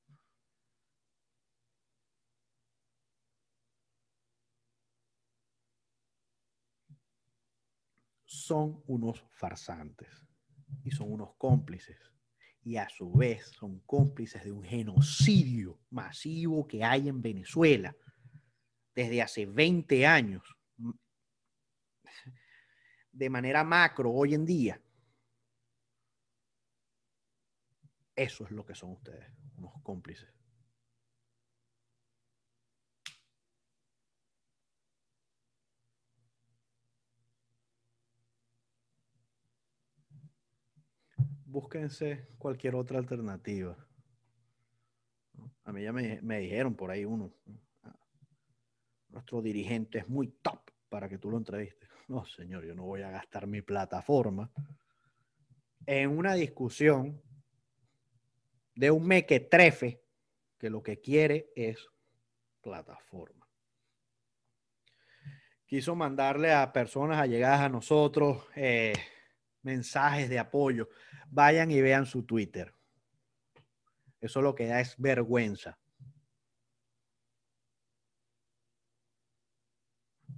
Son 8.51 8.83
unos 8.87 9.23
farsantes 9.29 10.09
y 10.83 10.91
son 10.91 11.09
unos 11.09 11.35
cómplices 11.37 11.97
y 12.65 12.75
a 12.75 12.89
su 12.89 13.09
vez 13.09 13.47
son 13.57 13.79
cómplices 13.85 14.43
de 14.43 14.51
un 14.51 14.61
genocidio 14.61 15.79
masivo 15.89 16.67
que 16.67 16.83
hay 16.83 17.07
en 17.07 17.21
Venezuela 17.21 17.95
desde 18.93 19.21
hace 19.21 19.45
20 19.45 20.05
años 20.05 20.43
de 23.13 23.29
manera 23.29 23.63
macro 23.63 24.11
hoy 24.11 24.33
en 24.33 24.45
día. 24.45 24.81
Eso 28.13 28.43
es 28.43 28.51
lo 28.51 28.65
que 28.65 28.75
son 28.75 28.91
ustedes, 28.91 29.31
unos 29.55 29.81
cómplices. 29.81 30.40
Búsquense 41.51 42.29
cualquier 42.37 42.75
otra 42.75 42.97
alternativa. 42.97 43.75
A 45.65 45.73
mí 45.73 45.83
ya 45.83 45.91
me, 45.91 46.21
me 46.21 46.39
dijeron 46.39 46.75
por 46.75 46.91
ahí 46.91 47.03
uno, 47.03 47.33
nuestro 49.09 49.41
dirigente 49.41 49.99
es 49.99 50.07
muy 50.07 50.29
top 50.41 50.71
para 50.87 51.09
que 51.09 51.17
tú 51.17 51.29
lo 51.29 51.37
entrevistes. 51.37 51.89
No, 52.07 52.25
señor, 52.25 52.65
yo 52.65 52.75
no 52.75 52.83
voy 52.83 53.03
a 53.03 53.09
gastar 53.09 53.47
mi 53.47 53.61
plataforma 53.61 54.51
en 55.85 56.09
una 56.09 56.33
discusión 56.33 57.21
de 58.75 58.91
un 58.91 59.07
mequetrefe 59.07 60.03
que 60.57 60.69
lo 60.69 60.83
que 60.83 60.99
quiere 60.99 61.51
es 61.55 61.87
plataforma. 62.61 63.47
Quiso 65.65 65.95
mandarle 65.95 66.51
a 66.51 66.73
personas 66.73 67.17
allegadas 67.17 67.61
a 67.61 67.69
nosotros 67.69 68.45
eh, 68.55 68.93
mensajes 69.63 70.29
de 70.29 70.39
apoyo. 70.39 70.89
Vayan 71.29 71.71
y 71.71 71.81
vean 71.81 72.05
su 72.05 72.23
Twitter. 72.23 72.73
Eso 74.19 74.41
lo 74.41 74.55
que 74.55 74.67
da 74.67 74.79
es 74.79 74.95
vergüenza. 74.97 75.81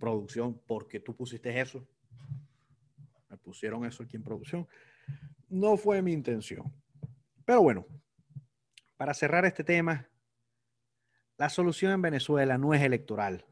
producción 0.03 0.61
porque 0.67 0.99
tú 0.99 1.15
pusiste 1.15 1.57
eso. 1.61 1.87
Me 3.29 3.37
pusieron 3.37 3.85
eso 3.85 4.03
aquí 4.03 4.17
en 4.17 4.23
producción. 4.23 4.67
No 5.47 5.77
fue 5.77 6.01
mi 6.01 6.11
intención. 6.11 6.73
Pero 7.45 7.61
bueno, 7.61 7.85
para 8.97 9.13
cerrar 9.13 9.45
este 9.45 9.63
tema, 9.63 10.09
la 11.37 11.47
solución 11.47 11.93
en 11.93 12.01
Venezuela 12.01 12.57
no 12.57 12.73
es 12.73 12.81
electoral. 12.81 13.45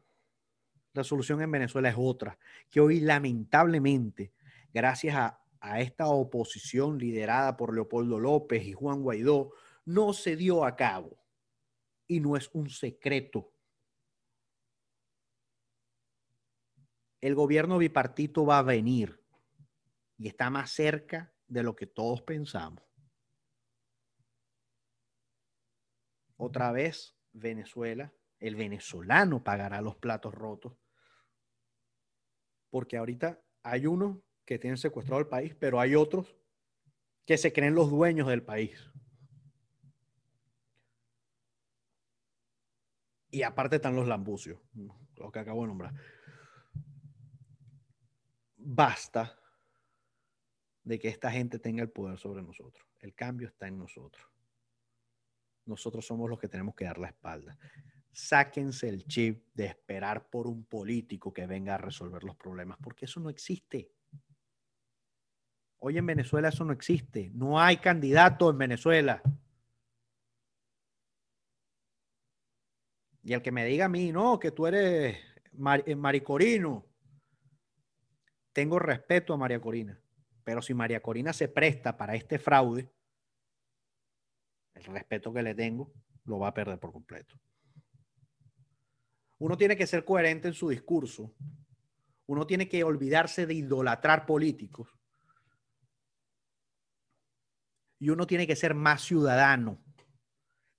La 0.92 1.04
solución 1.04 1.40
en 1.40 1.50
Venezuela 1.50 1.88
es 1.88 1.94
otra, 1.96 2.38
que 2.68 2.80
hoy 2.80 3.00
lamentablemente, 3.00 4.34
gracias 4.74 5.16
a, 5.16 5.41
a 5.62 5.80
esta 5.80 6.08
oposición 6.08 6.98
liderada 6.98 7.56
por 7.56 7.74
Leopoldo 7.74 8.20
López 8.20 8.62
y 8.64 8.74
Juan 8.74 9.00
Guaidó, 9.00 9.52
no 9.86 10.12
se 10.12 10.36
dio 10.36 10.66
a 10.66 10.76
cabo. 10.76 11.18
Y 12.06 12.20
no 12.20 12.36
es 12.36 12.50
un 12.52 12.68
secreto 12.68 13.52
el 17.22 17.36
gobierno 17.36 17.78
bipartito 17.78 18.44
va 18.44 18.58
a 18.58 18.62
venir 18.62 19.22
y 20.18 20.26
está 20.26 20.50
más 20.50 20.72
cerca 20.72 21.32
de 21.46 21.62
lo 21.62 21.76
que 21.76 21.86
todos 21.86 22.20
pensamos. 22.22 22.84
Otra 26.36 26.72
vez, 26.72 27.16
Venezuela, 27.32 28.12
el 28.40 28.56
venezolano 28.56 29.42
pagará 29.44 29.80
los 29.80 29.94
platos 29.96 30.34
rotos. 30.34 30.76
Porque 32.70 32.96
ahorita 32.96 33.40
hay 33.62 33.86
unos 33.86 34.18
que 34.44 34.58
tienen 34.58 34.76
secuestrado 34.76 35.20
el 35.20 35.28
país, 35.28 35.54
pero 35.54 35.80
hay 35.80 35.94
otros 35.94 36.36
que 37.24 37.38
se 37.38 37.52
creen 37.52 37.74
los 37.74 37.90
dueños 37.90 38.28
del 38.28 38.42
país. 38.42 38.90
Y 43.30 43.42
aparte 43.42 43.76
están 43.76 43.96
los 43.96 44.06
lambucios, 44.06 44.60
lo 45.16 45.32
que 45.32 45.38
acabo 45.38 45.62
de 45.62 45.68
nombrar. 45.68 45.94
Basta 48.56 49.38
de 50.84 50.98
que 50.98 51.08
esta 51.08 51.30
gente 51.30 51.58
tenga 51.58 51.82
el 51.82 51.90
poder 51.90 52.18
sobre 52.18 52.42
nosotros. 52.42 52.86
El 52.98 53.14
cambio 53.14 53.48
está 53.48 53.66
en 53.68 53.78
nosotros. 53.78 54.26
Nosotros 55.64 56.04
somos 56.04 56.28
los 56.28 56.38
que 56.38 56.48
tenemos 56.48 56.74
que 56.74 56.84
dar 56.84 56.98
la 56.98 57.08
espalda. 57.08 57.56
Sáquense 58.12 58.88
el 58.88 59.06
chip 59.06 59.46
de 59.54 59.66
esperar 59.66 60.28
por 60.28 60.46
un 60.46 60.64
político 60.64 61.32
que 61.32 61.46
venga 61.46 61.76
a 61.76 61.78
resolver 61.78 62.24
los 62.24 62.36
problemas, 62.36 62.78
porque 62.82 63.06
eso 63.06 63.20
no 63.20 63.30
existe. 63.30 63.92
Hoy 65.84 65.98
en 65.98 66.06
Venezuela 66.06 66.48
eso 66.48 66.64
no 66.64 66.72
existe. 66.72 67.32
No 67.34 67.60
hay 67.60 67.78
candidato 67.78 68.48
en 68.48 68.56
Venezuela. 68.56 69.20
Y 73.24 73.32
el 73.32 73.42
que 73.42 73.50
me 73.50 73.64
diga 73.64 73.86
a 73.86 73.88
mí, 73.88 74.12
no, 74.12 74.38
que 74.38 74.52
tú 74.52 74.68
eres 74.68 75.16
eh, 75.16 75.96
maricorino, 75.96 76.86
tengo 78.52 78.78
respeto 78.78 79.34
a 79.34 79.36
María 79.36 79.60
Corina. 79.60 80.00
Pero 80.44 80.62
si 80.62 80.72
María 80.72 81.02
Corina 81.02 81.32
se 81.32 81.48
presta 81.48 81.96
para 81.96 82.14
este 82.14 82.38
fraude, 82.38 82.88
el 84.74 84.84
respeto 84.84 85.32
que 85.32 85.42
le 85.42 85.56
tengo 85.56 85.92
lo 86.26 86.38
va 86.38 86.48
a 86.48 86.54
perder 86.54 86.78
por 86.78 86.92
completo. 86.92 87.34
Uno 89.38 89.56
tiene 89.56 89.76
que 89.76 89.88
ser 89.88 90.04
coherente 90.04 90.46
en 90.46 90.54
su 90.54 90.68
discurso. 90.68 91.34
Uno 92.26 92.46
tiene 92.46 92.68
que 92.68 92.84
olvidarse 92.84 93.46
de 93.46 93.54
idolatrar 93.54 94.26
políticos. 94.26 95.01
Y 98.02 98.10
uno 98.10 98.26
tiene 98.26 98.48
que 98.48 98.56
ser 98.56 98.74
más 98.74 99.02
ciudadano. 99.02 99.78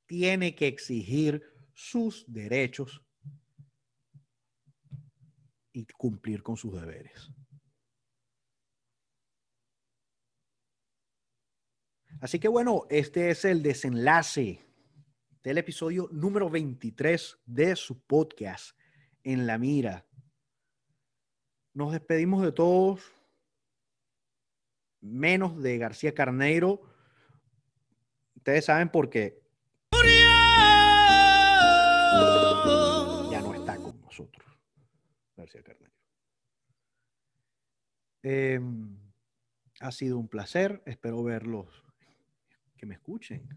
Tiene 0.05 0.55
que 0.55 0.67
exigir 0.67 1.41
sus 1.73 2.25
derechos 2.27 3.01
y 5.71 5.85
cumplir 5.85 6.43
con 6.43 6.57
sus 6.57 6.73
deberes. 6.73 7.31
Así 12.19 12.39
que 12.39 12.49
bueno, 12.49 12.87
este 12.89 13.29
es 13.29 13.45
el 13.45 13.63
desenlace 13.63 14.59
del 15.43 15.59
episodio 15.59 16.09
número 16.11 16.49
23 16.49 17.39
de 17.45 17.77
su 17.77 18.01
podcast 18.01 18.77
En 19.23 19.47
la 19.47 19.57
Mira. 19.57 20.05
Nos 21.73 21.93
despedimos 21.93 22.43
de 22.43 22.51
todos, 22.51 23.13
menos 24.99 25.63
de 25.63 25.77
García 25.77 26.13
Carneiro. 26.13 26.92
Ustedes 28.43 28.65
saben 28.65 28.89
por 28.89 29.09
qué. 29.09 29.41
Ya 33.31 33.39
no 33.41 33.53
está 33.53 33.77
con 33.77 34.01
nosotros, 34.01 34.45
García 35.37 35.63
Carneiro. 35.63 35.93
Em, 38.21 38.97
ha 39.79 39.91
sido 39.93 40.17
un 40.17 40.27
placer, 40.27 40.83
espero 40.85 41.23
verlos 41.23 41.85
que 42.75 42.85
me 42.85 42.95
escuchen, 42.95 43.47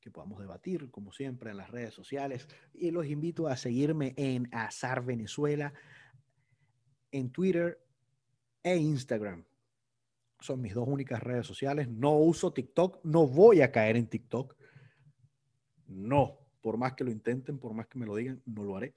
que 0.00 0.12
podamos 0.12 0.38
debatir, 0.38 0.92
como 0.92 1.10
siempre, 1.10 1.50
en 1.50 1.56
las 1.56 1.70
redes 1.72 1.92
sociales. 1.92 2.46
Y 2.72 2.92
los 2.92 3.06
invito 3.06 3.48
a 3.48 3.56
seguirme 3.56 4.14
en 4.16 4.48
Azar 4.54 5.04
Venezuela, 5.04 5.74
en 7.10 7.32
Twitter 7.32 7.84
e 8.62 8.76
Instagram. 8.76 9.44
Son 10.44 10.60
mis 10.60 10.74
dos 10.74 10.86
únicas 10.86 11.22
redes 11.22 11.46
sociales. 11.46 11.88
No 11.88 12.18
uso 12.18 12.52
TikTok, 12.52 13.02
no 13.02 13.26
voy 13.26 13.62
a 13.62 13.72
caer 13.72 13.96
en 13.96 14.06
TikTok. 14.06 14.54
No, 15.86 16.38
por 16.60 16.76
más 16.76 16.92
que 16.92 17.02
lo 17.02 17.10
intenten, 17.10 17.58
por 17.58 17.72
más 17.72 17.86
que 17.86 17.98
me 17.98 18.04
lo 18.04 18.14
digan, 18.14 18.42
no 18.44 18.62
lo 18.62 18.76
haré. 18.76 18.94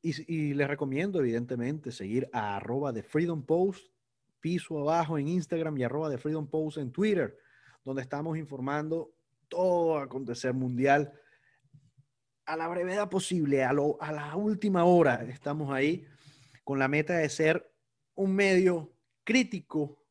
Y, 0.00 0.54
les 0.54 0.68
recomiendo, 0.68 1.20
evidentemente, 1.20 1.92
seguir 1.92 2.30
a 2.32 2.56
arroba 2.56 2.92
de 2.92 3.02
Freedom 3.02 3.44
Post, 3.44 3.92
piso 4.40 4.78
abajo 4.78 5.18
en 5.18 5.28
Instagram 5.28 5.76
y 5.76 5.82
arroba 5.82 6.08
de 6.08 6.16
Freedom 6.16 6.46
Post 6.46 6.78
en 6.78 6.90
Twitter 6.90 7.36
donde 7.84 8.00
estamos 8.00 8.38
informando 8.38 9.12
todo 9.48 9.98
acontecer 9.98 10.54
mundial 10.54 11.12
a 12.46 12.56
la 12.56 12.68
brevedad 12.68 13.10
posible, 13.10 13.64
a, 13.64 13.70
a 14.00 14.12
la 14.12 14.34
última 14.34 14.84
hora. 14.84 15.24
Estamos 15.24 15.70
ahí 15.74 16.06
con 16.64 16.78
la 16.78 16.88
meta 16.88 17.18
de 17.18 17.28
ser 17.28 17.70
un 18.14 18.34
medio 18.34 18.94
crítico 19.28 20.02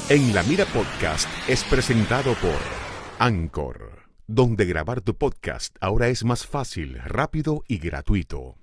En 0.08 0.34
la 0.34 0.42
Mira 0.42 0.64
Podcast 0.64 1.28
es 1.48 1.62
presentado 1.62 2.34
por 2.34 2.56
Anchor, 3.20 3.89
donde 4.32 4.64
grabar 4.64 5.00
tu 5.00 5.16
podcast 5.16 5.74
ahora 5.80 6.06
es 6.06 6.22
más 6.24 6.46
fácil, 6.46 7.00
rápido 7.04 7.64
y 7.66 7.78
gratuito. 7.78 8.59